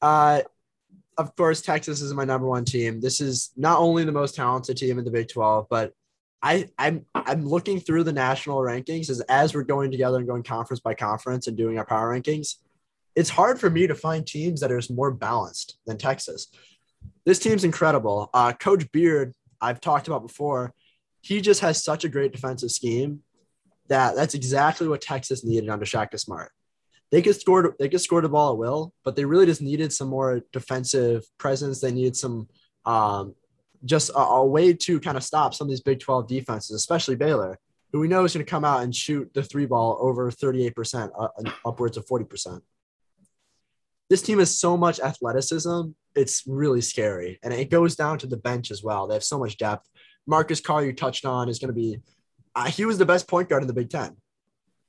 Uh, 0.00 0.42
of 1.18 1.36
course, 1.36 1.60
Texas 1.60 2.00
is 2.00 2.12
my 2.14 2.24
number 2.24 2.46
one 2.46 2.64
team. 2.64 3.00
This 3.00 3.20
is 3.20 3.50
not 3.56 3.78
only 3.78 4.04
the 4.04 4.12
most 4.12 4.34
talented 4.34 4.76
team 4.76 4.98
in 4.98 5.04
the 5.04 5.10
Big 5.10 5.28
Twelve, 5.28 5.66
but 5.70 5.92
I, 6.42 6.68
I'm 6.76 7.06
I'm 7.14 7.46
looking 7.46 7.78
through 7.78 8.04
the 8.04 8.12
national 8.12 8.58
rankings 8.58 9.10
as 9.10 9.20
as 9.28 9.54
we're 9.54 9.62
going 9.62 9.92
together 9.92 10.18
and 10.18 10.26
going 10.26 10.42
conference 10.42 10.80
by 10.80 10.94
conference 10.94 11.46
and 11.46 11.56
doing 11.56 11.78
our 11.78 11.86
power 11.86 12.18
rankings 12.18 12.56
it's 13.14 13.30
hard 13.30 13.60
for 13.60 13.70
me 13.70 13.86
to 13.86 13.94
find 13.94 14.26
teams 14.26 14.60
that 14.60 14.72
are 14.72 14.80
more 14.90 15.10
balanced 15.10 15.78
than 15.86 15.98
Texas. 15.98 16.48
This 17.24 17.38
team's 17.38 17.64
incredible. 17.64 18.30
Uh, 18.32 18.52
Coach 18.52 18.90
Beard, 18.92 19.34
I've 19.60 19.80
talked 19.80 20.08
about 20.08 20.22
before, 20.22 20.72
he 21.20 21.40
just 21.40 21.60
has 21.60 21.82
such 21.82 22.04
a 22.04 22.08
great 22.08 22.32
defensive 22.32 22.70
scheme 22.70 23.20
that 23.88 24.16
that's 24.16 24.34
exactly 24.34 24.88
what 24.88 25.00
Texas 25.00 25.44
needed 25.44 25.68
under 25.68 25.84
Shaka 25.84 26.18
Smart. 26.18 26.50
They 27.10 27.20
could 27.20 27.38
score 27.38 27.76
they 27.78 27.88
could 27.88 28.00
score 28.00 28.22
the 28.22 28.28
ball 28.28 28.52
at 28.52 28.58
will, 28.58 28.92
but 29.04 29.14
they 29.14 29.24
really 29.24 29.46
just 29.46 29.60
needed 29.60 29.92
some 29.92 30.08
more 30.08 30.40
defensive 30.52 31.24
presence. 31.38 31.80
They 31.80 31.92
needed 31.92 32.16
some 32.16 32.48
um, 32.86 33.34
just 33.84 34.10
a, 34.10 34.18
a 34.18 34.46
way 34.46 34.72
to 34.72 34.98
kind 34.98 35.16
of 35.16 35.22
stop 35.22 35.54
some 35.54 35.66
of 35.66 35.70
these 35.70 35.82
Big 35.82 36.00
12 36.00 36.26
defenses, 36.26 36.74
especially 36.74 37.16
Baylor, 37.16 37.58
who 37.92 38.00
we 38.00 38.08
know 38.08 38.24
is 38.24 38.32
going 38.32 38.44
to 38.44 38.50
come 38.50 38.64
out 38.64 38.82
and 38.82 38.94
shoot 38.94 39.30
the 39.34 39.42
three 39.42 39.66
ball 39.66 39.98
over 40.00 40.30
38%, 40.30 41.10
uh, 41.18 41.28
upwards 41.66 41.96
of 41.96 42.06
40% 42.06 42.60
this 44.12 44.20
team 44.20 44.40
has 44.40 44.58
so 44.58 44.76
much 44.76 45.00
athleticism. 45.00 45.84
It's 46.14 46.42
really 46.46 46.82
scary. 46.82 47.38
And 47.42 47.50
it 47.50 47.70
goes 47.70 47.96
down 47.96 48.18
to 48.18 48.26
the 48.26 48.36
bench 48.36 48.70
as 48.70 48.82
well. 48.82 49.06
They 49.06 49.14
have 49.14 49.24
so 49.24 49.38
much 49.38 49.56
depth. 49.56 49.88
Marcus 50.26 50.60
Carr, 50.60 50.84
you 50.84 50.92
touched 50.92 51.24
on, 51.24 51.48
is 51.48 51.58
going 51.58 51.70
to 51.70 51.74
be, 51.74 51.98
uh, 52.54 52.66
he 52.66 52.84
was 52.84 52.98
the 52.98 53.06
best 53.06 53.26
point 53.26 53.48
guard 53.48 53.62
in 53.62 53.68
the 53.68 53.72
Big 53.72 53.88
Ten. 53.88 54.18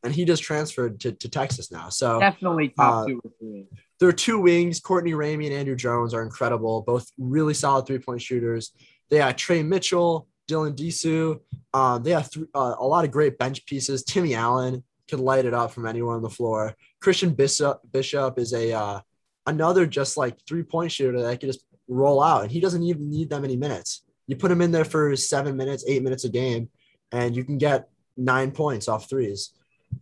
And 0.04 0.14
he 0.14 0.26
just 0.26 0.44
transferred 0.44 1.00
to, 1.00 1.14
to 1.14 1.30
Texas 1.30 1.72
now. 1.72 1.88
So 1.88 2.20
definitely 2.20 2.74
top 2.78 3.06
uh, 3.06 3.08
two 3.08 3.22
or 3.24 3.32
three. 3.40 3.66
There 3.98 4.10
are 4.10 4.12
two 4.12 4.42
wings. 4.42 4.82
Courtney 4.82 5.14
Ramey 5.14 5.46
and 5.46 5.56
Andrew 5.56 5.78
Jones 5.78 6.14
are 6.14 6.22
incredible, 6.22 6.82
both 6.82 7.10
really 7.18 7.54
solid 7.54 7.86
three 7.86 8.00
point 8.00 8.22
shooters. 8.22 8.74
They 9.10 9.20
have 9.20 9.38
Trey 9.38 9.64
Mitchell, 9.64 10.28
Dylan 10.50 10.76
Disu. 10.76 11.40
Um, 11.74 12.04
they 12.04 12.12
have 12.12 12.30
th- 12.30 12.48
uh, 12.54 12.76
a 12.78 12.86
lot 12.86 13.06
of 13.06 13.12
great 13.12 13.38
bench 13.38 13.66
pieces. 13.66 14.04
Timmy 14.04 14.36
Allen 14.36 14.84
could 15.10 15.22
light 15.22 15.46
it 15.46 15.54
up 15.54 15.72
from 15.72 15.86
anywhere 15.86 16.16
on 16.16 16.22
the 16.22 16.30
floor. 16.30 16.76
Christian 17.00 17.34
Bishop 17.34 17.80
Bishop 17.90 18.38
is 18.38 18.52
a 18.54 18.74
uh, 18.74 19.00
another 19.46 19.86
just 19.86 20.18
like 20.18 20.38
three 20.48 20.64
point 20.64 20.92
shooter 20.92 21.22
that 21.22 21.40
can 21.40 21.50
just 21.50 21.66
roll 21.88 22.22
out, 22.22 22.44
and 22.44 22.52
he 22.52 22.60
doesn't 22.60 22.84
even 22.84 23.10
need 23.10 23.30
that 23.30 23.42
many 23.42 23.56
minutes. 23.56 24.04
You 24.28 24.36
put 24.36 24.52
him 24.52 24.62
in 24.62 24.72
there 24.72 24.86
for 24.86 25.16
seven 25.16 25.58
minutes, 25.58 25.84
eight 25.88 26.04
minutes 26.04 26.24
a 26.24 26.30
game, 26.30 26.70
and 27.12 27.36
you 27.36 27.44
can 27.44 27.58
get 27.58 27.90
nine 28.16 28.52
points 28.52 28.88
off 28.88 29.10
threes. 29.10 29.52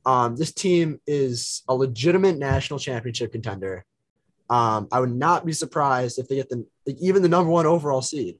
Um, 0.06 0.36
this 0.36 0.54
team 0.54 1.00
is 1.08 1.64
a 1.68 1.76
legitimate 1.76 2.38
national 2.38 2.80
championship 2.80 3.32
contender. 3.32 3.86
Um, 4.50 4.88
I 4.92 5.00
would 5.00 5.16
not 5.16 5.46
be 5.46 5.54
surprised 5.54 6.20
if 6.20 6.28
they 6.28 6.36
get 6.36 6.50
the 6.50 6.66
even 7.00 7.22
the 7.22 7.30
number 7.30 7.50
one 7.50 7.66
overall 7.66 8.02
seed. 8.02 8.38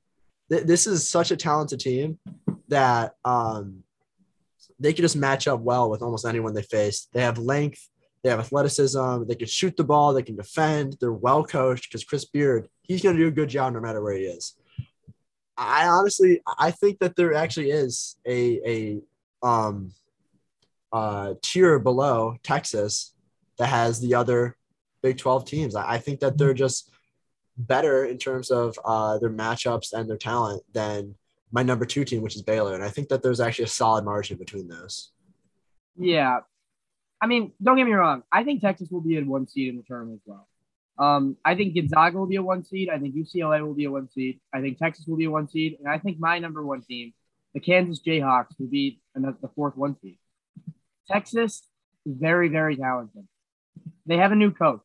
Th- 0.52 0.64
this 0.64 0.88
is 0.88 1.10
such 1.10 1.32
a 1.32 1.38
talented 1.38 1.80
team 1.80 2.20
that 2.68 3.14
um, 3.24 3.84
they 4.80 4.94
could 4.94 5.04
just 5.04 5.16
match 5.16 5.48
up 5.48 5.62
well 5.62 5.90
with 5.90 6.02
almost 6.02 6.26
anyone 6.26 6.54
they 6.54 6.64
face. 6.64 7.08
They 7.14 7.22
have 7.22 7.38
length, 7.38 7.88
they 8.24 8.30
have 8.30 8.40
athleticism. 8.40 9.24
They 9.28 9.36
can 9.36 9.48
shoot 9.48 9.76
the 9.76 9.84
ball. 9.84 10.14
They 10.14 10.24
can 10.24 10.36
defend. 10.36 10.98
They're 11.00 11.12
well 11.12 11.44
coached 11.44 11.90
because 11.90 12.04
Chris 12.04 12.26
Beard, 12.26 12.68
he's 12.84 13.02
going 13.02 13.16
to 13.16 13.22
do 13.22 13.28
a 13.28 13.32
good 13.32 13.50
job 13.50 13.74
no 13.74 13.80
matter 13.80 14.02
where 14.02 14.16
he 14.16 14.24
is. 14.24 14.56
I 15.58 15.88
honestly, 15.88 16.42
I 16.58 16.72
think 16.72 17.00
that 17.00 17.16
there 17.16 17.34
actually 17.34 17.72
is 17.72 18.18
a 18.26 19.02
a 19.44 19.46
um, 19.46 19.92
uh, 20.92 21.36
tier 21.42 21.80
below 21.80 22.38
Texas 22.44 23.14
that 23.58 23.68
has 23.68 24.00
the 24.00 24.16
other 24.16 24.58
Big 25.02 25.18
12 25.18 25.46
teams. 25.46 25.76
I, 25.76 25.94
I 25.94 25.98
think 25.98 26.20
that 26.20 26.38
they're 26.38 26.54
just 26.54 26.92
better 27.58 28.06
in 28.06 28.18
terms 28.18 28.52
of 28.52 28.78
uh, 28.86 29.18
their 29.20 29.30
matchups 29.30 29.94
and 29.94 30.10
their 30.10 30.18
talent 30.18 30.64
than 30.74 31.16
my 31.52 31.64
number 31.64 31.86
two 31.86 32.06
team, 32.06 32.22
which 32.22 32.36
is 32.36 32.42
Baylor. 32.42 32.76
And 32.76 32.84
I 32.84 32.90
think 32.90 33.10
that 33.10 33.22
there's 33.22 33.40
actually 33.40 33.66
a 33.66 33.70
solid 33.70 34.06
margin 34.06 34.38
between 34.38 34.68
those. 34.68 35.12
Yeah, 35.98 36.40
I 37.22 37.28
mean, 37.28 37.52
don't 37.62 37.78
get 37.78 37.86
me 37.86 37.94
wrong. 37.94 38.24
I 38.32 38.44
think 38.44 38.62
Texas 38.62 38.90
will 38.90 39.02
be 39.02 39.16
in 39.16 39.28
one 39.28 39.48
seed 39.48 39.70
in 39.70 39.78
the 39.78 39.84
tournament 39.84 40.22
as 40.24 40.28
well. 40.28 40.48
Um, 40.98 41.38
I 41.46 41.56
think 41.56 41.76
Gonzaga 41.76 42.18
will 42.18 42.28
be 42.28 42.36
a 42.36 42.44
one 42.44 42.64
seed. 42.64 42.90
I 42.90 42.98
think 42.98 43.16
UCLA 43.16 43.66
will 43.66 43.74
be 43.74 43.86
a 43.86 43.92
one 43.92 44.10
seed. 44.10 44.40
I 44.54 44.62
think 44.62 44.78
Texas 44.78 45.06
will 45.08 45.18
be 45.18 45.26
a 45.26 45.32
one 45.32 45.48
seed, 45.48 45.78
and 45.80 45.88
I 45.88 46.00
think 46.00 46.20
my 46.20 46.40
number 46.40 46.66
one 46.66 46.82
team, 46.82 47.14
the 47.54 47.60
Kansas 47.60 48.02
Jayhawks, 48.06 48.60
will 48.60 48.68
be 48.68 49.00
the 49.16 49.50
fourth 49.56 49.76
one 49.78 49.96
seed. 50.02 50.18
Texas 51.10 51.64
is 52.06 52.16
very, 52.18 52.50
very 52.50 52.76
talented. 52.76 53.28
They 54.06 54.18
have 54.18 54.32
a 54.32 54.36
new 54.36 54.52
coach. 54.52 54.82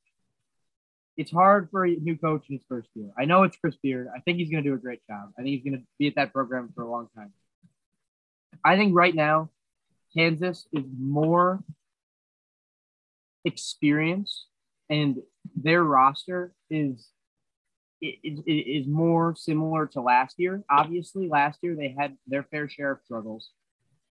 It's 1.17 1.31
hard 1.31 1.71
for 1.71 1.87
a 1.87 1.97
new 1.97 2.17
coach 2.19 2.45
in 2.49 2.57
his 2.57 2.65
first 2.69 2.89
year. 2.95 3.11
I 3.19 3.25
know 3.25 3.45
it's 3.45 3.57
Chris 3.57 3.77
Beard. 3.83 4.09
I 4.15 4.21
think 4.21 4.39
he's 4.39 4.51
going 4.51 4.63
to 4.63 4.71
do 4.71 4.75
a 4.75 4.79
great 4.79 5.01
job. 5.09 5.33
I 5.39 5.43
think 5.43 5.55
he's 5.55 5.65
going 5.65 5.81
to 5.81 5.87
be 5.99 6.09
at 6.09 6.17
that 6.17 6.33
program 6.33 6.71
for 6.75 6.83
a 6.83 6.91
long 6.91 7.09
time. 7.17 7.33
I 8.65 8.77
think 8.77 8.95
right 8.95 9.15
now, 9.15 9.51
Kansas 10.15 10.67
is 10.73 10.85
more 10.99 11.63
experience 13.47 14.47
and 14.91 15.17
their 15.55 15.83
roster 15.83 16.53
is 16.69 17.09
is, 18.03 18.41
is 18.47 18.87
more 18.87 19.35
similar 19.35 19.87
to 19.87 20.03
last 20.03 20.35
year. 20.39 20.63
Obviously, 20.69 21.29
last 21.29 21.61
year 21.63 21.75
they 21.75 21.95
had 21.99 22.15
their 22.27 22.43
fair 22.43 22.69
share 22.69 22.93
of 22.93 22.99
struggles, 23.05 23.51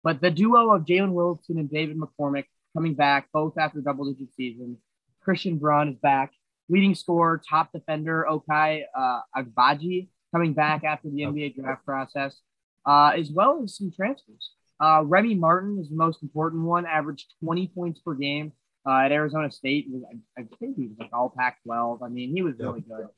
but 0.02 0.22
the 0.22 0.30
duo 0.30 0.74
of 0.74 0.86
Jalen 0.86 1.12
Wilson 1.12 1.58
and 1.58 1.70
David 1.70 1.98
McCormack 1.98 2.46
coming 2.74 2.94
back, 2.94 3.28
both 3.32 3.58
after 3.58 3.80
double 3.80 4.10
digit 4.10 4.34
seasons. 4.34 4.78
Christian 5.22 5.58
Braun 5.58 5.88
is 5.90 5.96
back, 5.96 6.32
leading 6.68 6.94
scorer, 6.94 7.40
top 7.48 7.72
defender 7.72 8.26
Ochai 8.28 8.84
uh, 8.96 9.20
Agbaji 9.36 10.08
coming 10.32 10.54
back 10.54 10.82
after 10.84 11.10
the 11.10 11.20
NBA 11.22 11.56
draft 11.56 11.84
process, 11.84 12.40
uh, 12.86 13.12
as 13.16 13.30
well 13.30 13.62
as 13.62 13.76
some 13.76 13.92
transfers. 13.94 14.52
Uh, 14.80 15.02
Remy 15.04 15.34
Martin 15.34 15.78
is 15.78 15.88
the 15.90 15.96
most 15.96 16.22
important 16.22 16.62
one, 16.62 16.86
averaged 16.86 17.34
20 17.42 17.68
points 17.68 18.00
per 18.00 18.14
game 18.14 18.52
uh, 18.86 18.98
at 18.98 19.12
Arizona 19.12 19.50
State. 19.50 19.88
I, 20.10 20.42
I, 20.42 20.44
think 20.58 20.76
he 20.76 20.88
was 20.88 20.98
like 20.98 21.10
all 21.12 21.32
Pac 21.36 21.62
12. 21.64 22.02
I 22.02 22.08
mean, 22.08 22.34
he 22.34 22.42
was 22.42 22.54
really 22.58 22.82
good. 22.82 23.08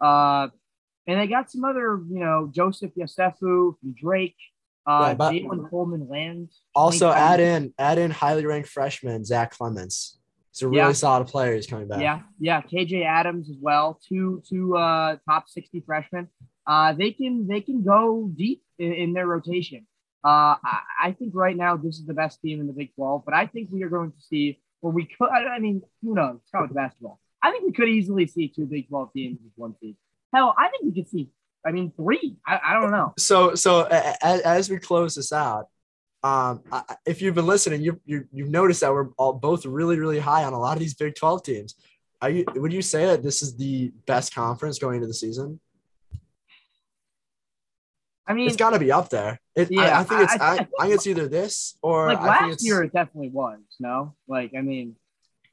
Uh, 0.00 0.48
and 1.06 1.20
they 1.20 1.26
got 1.26 1.50
some 1.50 1.64
other, 1.64 2.00
you 2.10 2.20
know, 2.20 2.50
Joseph 2.52 2.92
from 2.94 3.76
Drake, 3.94 4.36
uh, 4.86 5.14
Jalen 5.14 5.70
Coleman 5.70 6.08
Lands. 6.08 6.60
Also, 6.74 7.10
add 7.10 7.40
in 7.40 7.72
add 7.78 7.98
in 7.98 8.10
highly 8.10 8.44
ranked 8.44 8.68
freshman 8.68 9.24
Zach 9.24 9.52
Clemence. 9.52 10.18
It's 10.50 10.62
a 10.62 10.68
really 10.68 10.78
yeah. 10.78 10.92
solid 10.92 11.28
player. 11.28 11.54
He's 11.54 11.66
coming 11.66 11.86
back. 11.86 12.00
Yeah, 12.00 12.22
yeah. 12.40 12.62
KJ 12.62 13.04
Adams 13.04 13.50
as 13.50 13.56
well. 13.60 14.00
Two 14.08 14.42
two 14.48 14.76
uh, 14.76 15.16
top 15.28 15.48
sixty 15.48 15.80
freshmen. 15.80 16.28
Uh, 16.66 16.92
they 16.92 17.12
can 17.12 17.46
they 17.46 17.60
can 17.60 17.84
go 17.84 18.30
deep 18.34 18.62
in, 18.78 18.92
in 18.92 19.12
their 19.12 19.26
rotation. 19.26 19.86
Uh, 20.24 20.56
I, 20.64 20.80
I, 21.04 21.12
think 21.12 21.32
right 21.36 21.56
now 21.56 21.76
this 21.76 21.98
is 21.98 22.06
the 22.06 22.14
best 22.14 22.40
team 22.40 22.60
in 22.60 22.66
the 22.66 22.72
Big 22.72 22.92
12, 22.96 23.22
but 23.24 23.32
I 23.32 23.46
think 23.46 23.68
we 23.70 23.84
are 23.84 23.88
going 23.88 24.10
to 24.10 24.20
see 24.20 24.58
where 24.80 24.92
we 24.92 25.06
could. 25.06 25.28
I 25.28 25.58
mean, 25.58 25.82
who 26.02 26.14
knows? 26.14 26.38
It's 26.42 26.50
college 26.50 26.72
basketball. 26.72 27.20
I 27.42 27.50
think 27.50 27.66
we 27.66 27.72
could 27.72 27.88
easily 27.88 28.26
see 28.26 28.48
two 28.48 28.66
Big 28.66 28.88
12 28.88 29.12
teams 29.12 29.38
with 29.42 29.52
one 29.56 29.74
seed. 29.80 29.96
Hell, 30.34 30.54
I 30.58 30.68
think 30.68 30.84
we 30.84 31.02
could 31.02 31.10
see. 31.10 31.30
I 31.66 31.72
mean, 31.72 31.92
three. 31.96 32.36
I, 32.46 32.60
I 32.64 32.80
don't 32.80 32.90
know. 32.90 33.12
So, 33.18 33.54
so 33.54 33.84
as, 33.84 34.40
as 34.40 34.70
we 34.70 34.78
close 34.78 35.14
this 35.14 35.32
out, 35.32 35.68
um, 36.22 36.62
if 37.04 37.22
you've 37.22 37.34
been 37.34 37.46
listening, 37.46 37.82
you, 37.82 38.00
you 38.04 38.26
you've 38.32 38.48
noticed 38.48 38.80
that 38.80 38.92
we're 38.92 39.10
all 39.16 39.34
both 39.34 39.64
really 39.64 39.98
really 39.98 40.18
high 40.18 40.44
on 40.44 40.54
a 40.54 40.58
lot 40.58 40.76
of 40.76 40.80
these 40.80 40.94
Big 40.94 41.14
12 41.14 41.42
teams. 41.42 41.74
Are 42.20 42.30
you? 42.30 42.44
Would 42.54 42.72
you 42.72 42.82
say 42.82 43.06
that 43.06 43.22
this 43.22 43.42
is 43.42 43.56
the 43.56 43.92
best 44.06 44.34
conference 44.34 44.78
going 44.78 44.96
into 44.96 45.06
the 45.06 45.14
season? 45.14 45.60
I 48.28 48.34
mean, 48.34 48.48
it's 48.48 48.56
got 48.56 48.70
to 48.70 48.78
be 48.78 48.90
up 48.90 49.08
there. 49.08 49.40
It, 49.54 49.68
yeah, 49.70 49.98
I, 49.98 50.00
I 50.00 50.04
think 50.04 50.20
it's. 50.22 50.32
I, 50.34 50.36
I, 50.36 50.52
I, 50.52 50.82
think 50.82 50.94
it's 50.94 51.06
either 51.06 51.28
this 51.28 51.78
or 51.80 52.08
like 52.08 52.20
last 52.20 52.64
year. 52.64 52.82
It 52.82 52.92
definitely 52.92 53.30
was. 53.30 53.58
No, 53.78 54.16
like 54.26 54.52
I 54.56 54.62
mean, 54.62 54.96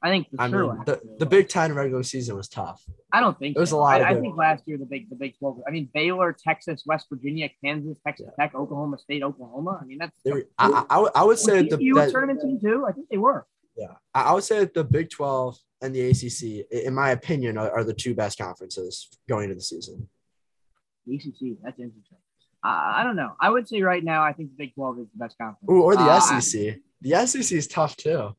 I 0.04 0.10
think 0.10 0.26
I 0.38 0.50
sure 0.50 0.74
mean, 0.74 0.82
the, 0.84 1.00
the 1.18 1.26
Big 1.26 1.48
Ten 1.48 1.72
regular 1.72 2.02
season 2.02 2.36
was 2.36 2.46
tough. 2.46 2.84
I 3.10 3.20
don't 3.20 3.38
think 3.38 3.56
it 3.56 3.60
was 3.60 3.70
so. 3.70 3.78
a 3.78 3.80
lot. 3.80 4.02
I, 4.02 4.10
I 4.10 4.20
think 4.20 4.36
last 4.36 4.64
year 4.66 4.76
the 4.76 4.84
big 4.84 5.08
the 5.08 5.16
Big 5.16 5.38
Twelve. 5.38 5.60
I 5.66 5.70
mean 5.70 5.88
Baylor, 5.94 6.36
Texas, 6.38 6.82
West 6.84 7.06
Virginia, 7.08 7.48
Kansas, 7.64 7.96
Texas 8.06 8.26
yeah. 8.28 8.44
Tech, 8.44 8.54
Oklahoma 8.54 8.98
State, 8.98 9.22
Oklahoma. 9.22 9.78
I 9.80 9.86
mean 9.86 9.98
that's. 9.98 10.18
Were, 10.24 10.44
I, 10.58 10.84
I, 10.90 11.06
I 11.14 11.24
would 11.24 11.38
say 11.38 11.62
the 11.62 11.78
that, 11.94 12.10
tournament 12.10 12.42
team 12.42 12.60
too. 12.60 12.84
I 12.86 12.92
think 12.92 13.08
they 13.08 13.16
were. 13.16 13.46
Yeah, 13.76 13.94
I 14.12 14.34
would 14.34 14.44
say 14.44 14.58
that 14.60 14.74
the 14.74 14.84
Big 14.84 15.08
Twelve 15.08 15.56
and 15.80 15.94
the 15.94 16.10
ACC, 16.10 16.66
in 16.70 16.94
my 16.94 17.10
opinion, 17.10 17.56
are, 17.56 17.70
are 17.70 17.84
the 17.84 17.94
two 17.94 18.14
best 18.14 18.36
conferences 18.36 19.08
going 19.26 19.44
into 19.44 19.54
the 19.54 19.62
season. 19.62 20.08
The 21.06 21.16
ACC, 21.16 21.58
that's 21.62 21.78
interesting. 21.78 22.18
I 22.64 23.02
don't 23.04 23.16
know. 23.16 23.34
I 23.38 23.50
would 23.50 23.68
say 23.68 23.82
right 23.82 24.02
now, 24.02 24.22
I 24.22 24.32
think 24.32 24.50
the 24.50 24.56
Big 24.56 24.74
12 24.74 25.00
is 25.00 25.06
the 25.12 25.18
best 25.18 25.36
conference. 25.36 25.70
Ooh, 25.70 25.82
or 25.82 25.96
the 25.96 26.02
uh, 26.02 26.20
SEC. 26.20 26.76
The 27.02 27.26
SEC 27.26 27.52
is 27.52 27.66
tough 27.66 27.96
too. 27.96 28.34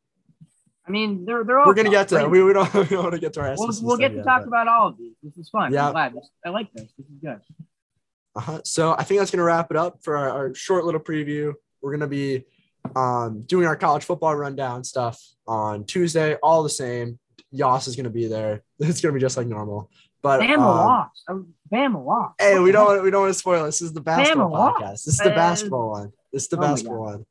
I 0.87 0.91
mean, 0.91 1.25
they're 1.25 1.43
they're 1.43 1.59
all. 1.59 1.67
We're 1.67 1.73
gonna 1.73 1.89
get 1.89 2.07
to 2.09 2.27
we, 2.27 2.43
we 2.43 2.53
don't 2.53 2.73
we 2.73 2.85
don't 2.85 3.03
want 3.03 3.13
to 3.13 3.19
get 3.19 3.33
to 3.33 3.41
our. 3.41 3.55
We'll, 3.57 3.71
we'll 3.81 3.97
get 3.97 4.09
to 4.09 4.23
talk 4.23 4.41
but... 4.41 4.47
about 4.47 4.67
all 4.67 4.89
of 4.89 4.97
these. 4.97 5.13
This 5.21 5.37
is 5.37 5.49
fun. 5.49 5.73
Yeah, 5.73 5.87
I'm 5.87 5.93
glad. 5.93 6.15
I 6.45 6.49
like 6.49 6.71
this. 6.73 6.91
This 6.97 7.07
is 7.07 7.19
good. 7.21 7.39
Uh-huh. 8.35 8.61
So 8.63 8.93
I 8.97 9.03
think 9.03 9.19
that's 9.19 9.31
gonna 9.31 9.43
wrap 9.43 9.71
it 9.71 9.77
up 9.77 9.99
for 10.03 10.17
our, 10.17 10.29
our 10.29 10.55
short 10.55 10.85
little 10.85 10.99
preview. 10.99 11.53
We're 11.81 11.91
gonna 11.91 12.07
be 12.07 12.45
um, 12.95 13.43
doing 13.43 13.65
our 13.65 13.75
college 13.75 14.03
football 14.03 14.35
rundown 14.35 14.83
stuff 14.83 15.21
on 15.47 15.85
Tuesday. 15.85 16.35
All 16.35 16.63
the 16.63 16.69
same. 16.69 17.19
Yas 17.51 17.87
is 17.87 17.95
gonna 17.95 18.09
be 18.09 18.27
there. 18.27 18.63
It's 18.79 19.01
gonna 19.01 19.13
be 19.13 19.19
just 19.19 19.37
like 19.37 19.47
normal. 19.47 19.89
But 20.21 20.41
Bama 20.41 20.53
um, 20.55 20.59
lost. 20.59 21.23
Bama 21.71 22.05
lost. 22.05 22.35
Hey, 22.39 22.59
we 22.59 22.71
don't 22.71 23.03
we 23.03 23.11
don't 23.11 23.23
want 23.23 23.33
to 23.33 23.39
spoil 23.39 23.65
this. 23.65 23.79
This 23.79 23.87
is 23.87 23.93
the 23.93 24.01
basketball 24.01 24.51
Bama 24.51 24.73
podcast. 24.73 24.81
Lost. 24.81 25.05
This 25.05 25.13
is 25.15 25.19
the 25.19 25.29
basketball 25.29 25.89
one. 25.91 26.11
This 26.31 26.43
is 26.43 26.49
the 26.49 26.57
oh 26.57 26.61
basketball 26.61 27.01
one. 27.01 27.25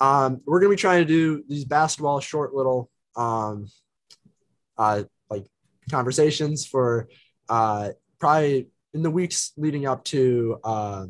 Um, 0.00 0.40
we're 0.46 0.60
gonna 0.60 0.70
be 0.70 0.76
trying 0.76 1.00
to 1.00 1.04
do 1.04 1.44
these 1.48 1.64
basketball 1.64 2.20
short 2.20 2.54
little 2.54 2.90
um 3.14 3.66
uh 4.78 5.02
like 5.28 5.44
conversations 5.90 6.64
for 6.64 7.08
uh 7.48 7.90
probably 8.18 8.68
in 8.94 9.02
the 9.02 9.10
weeks 9.10 9.52
leading 9.56 9.86
up 9.86 10.04
to 10.04 10.58
uh, 10.64 11.06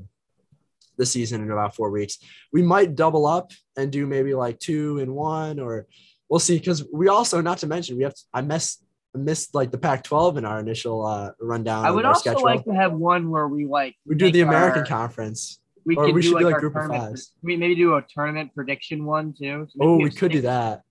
the 0.97 1.07
season 1.07 1.43
in 1.43 1.51
about 1.51 1.75
four 1.75 1.91
weeks. 1.91 2.19
We 2.53 2.63
might 2.63 2.95
double 2.95 3.27
up 3.27 3.53
and 3.77 3.91
do 3.91 4.07
maybe 4.07 4.35
like 4.35 4.59
two 4.59 4.99
in 4.99 5.13
one 5.15 5.59
or 5.59 5.87
we'll 6.29 6.41
see 6.41 6.59
because 6.59 6.85
we 6.93 7.09
also 7.09 7.41
not 7.41 7.59
to 7.59 7.67
mention 7.67 7.97
we 7.97 8.05
have 8.05 8.15
to, 8.15 8.23
I 8.33 8.43
messed 8.43 8.82
missed 9.15 9.55
like 9.55 9.71
the 9.71 9.79
Pac-12 9.79 10.39
in 10.39 10.45
our 10.45 10.61
initial 10.61 11.05
uh, 11.05 11.33
rundown. 11.41 11.85
I 11.85 11.91
would 11.91 12.05
also 12.05 12.21
schedule. 12.21 12.45
like 12.45 12.65
to 12.65 12.75
have 12.75 12.93
one 12.93 13.31
where 13.31 13.49
we 13.49 13.67
like 13.67 13.97
we 14.07 14.15
do 14.15 14.31
the 14.31 14.41
American 14.41 14.83
our, 14.83 14.87
Conference. 14.87 15.61
We 15.85 15.97
or 15.97 16.13
we 16.13 16.23
should 16.23 16.39
do 16.39 16.45
like, 16.45 16.53
like 16.53 16.61
group 16.61 16.77
of 16.77 16.89
fives. 16.89 17.33
We 17.43 17.57
maybe 17.57 17.75
do 17.75 17.97
a 17.97 18.03
tournament 18.03 18.55
prediction 18.55 19.05
one 19.05 19.35
too. 19.37 19.67
So 19.71 19.79
oh, 19.81 19.97
we 19.97 20.11
could 20.11 20.19
six, 20.19 20.33
do 20.35 20.41
that. 20.43 20.83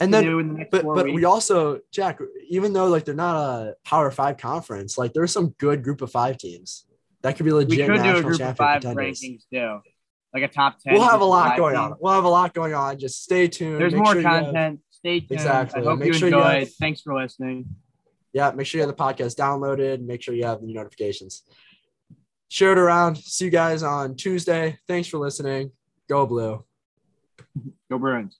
and 0.00 0.12
then, 0.12 0.24
the 0.24 0.66
but 0.70 0.84
but 0.84 1.04
weeks. 1.06 1.16
we 1.16 1.24
also 1.24 1.80
Jack, 1.92 2.20
even 2.48 2.72
though 2.72 2.88
like 2.88 3.04
they're 3.04 3.14
not 3.14 3.36
a 3.36 3.74
Power 3.84 4.10
Five 4.10 4.36
conference, 4.36 4.98
like 4.98 5.12
there's 5.14 5.32
some 5.32 5.54
good 5.58 5.82
group 5.82 6.02
of 6.02 6.10
five 6.10 6.36
teams 6.36 6.84
that 7.22 7.36
could 7.36 7.44
be 7.44 7.52
legit. 7.52 7.70
We 7.70 7.76
could 7.78 8.02
do 8.02 8.16
a 8.16 8.22
group 8.22 8.40
of 8.40 8.56
five 8.56 8.82
rankings 8.82 9.42
too, 9.50 9.80
like 10.34 10.42
a 10.42 10.48
top 10.48 10.78
ten. 10.78 10.92
We'll 10.92 11.08
have 11.08 11.22
a 11.22 11.24
lot 11.24 11.56
going 11.56 11.74
teams. 11.74 11.92
on. 11.92 11.96
We'll 11.98 12.12
have 12.12 12.24
a 12.24 12.28
lot 12.28 12.52
going 12.52 12.74
on. 12.74 12.98
Just 12.98 13.24
stay 13.24 13.48
tuned. 13.48 13.80
There's 13.80 13.94
Make 13.94 14.04
more 14.04 14.12
sure 14.12 14.22
content. 14.22 14.80
Stay 15.04 15.20
tuned. 15.20 15.32
Exactly. 15.32 15.82
I 15.82 15.84
hope 15.84 15.98
make 15.98 16.06
you 16.06 16.14
sure 16.14 16.28
enjoyed. 16.28 16.54
You 16.54 16.58
have, 16.60 16.68
Thanks 16.80 17.02
for 17.02 17.14
listening. 17.14 17.66
Yeah, 18.32 18.52
make 18.52 18.66
sure 18.66 18.80
you 18.80 18.86
have 18.86 18.96
the 18.96 19.02
podcast 19.02 19.36
downloaded. 19.36 20.02
Make 20.02 20.22
sure 20.22 20.34
you 20.34 20.46
have 20.46 20.62
the 20.62 20.72
notifications. 20.72 21.42
Share 22.48 22.72
it 22.72 22.78
around. 22.78 23.18
See 23.18 23.44
you 23.44 23.50
guys 23.50 23.82
on 23.82 24.16
Tuesday. 24.16 24.78
Thanks 24.88 25.08
for 25.08 25.18
listening. 25.18 25.72
Go 26.08 26.24
Blue. 26.24 26.64
Go 27.90 27.98
Bruins. 27.98 28.38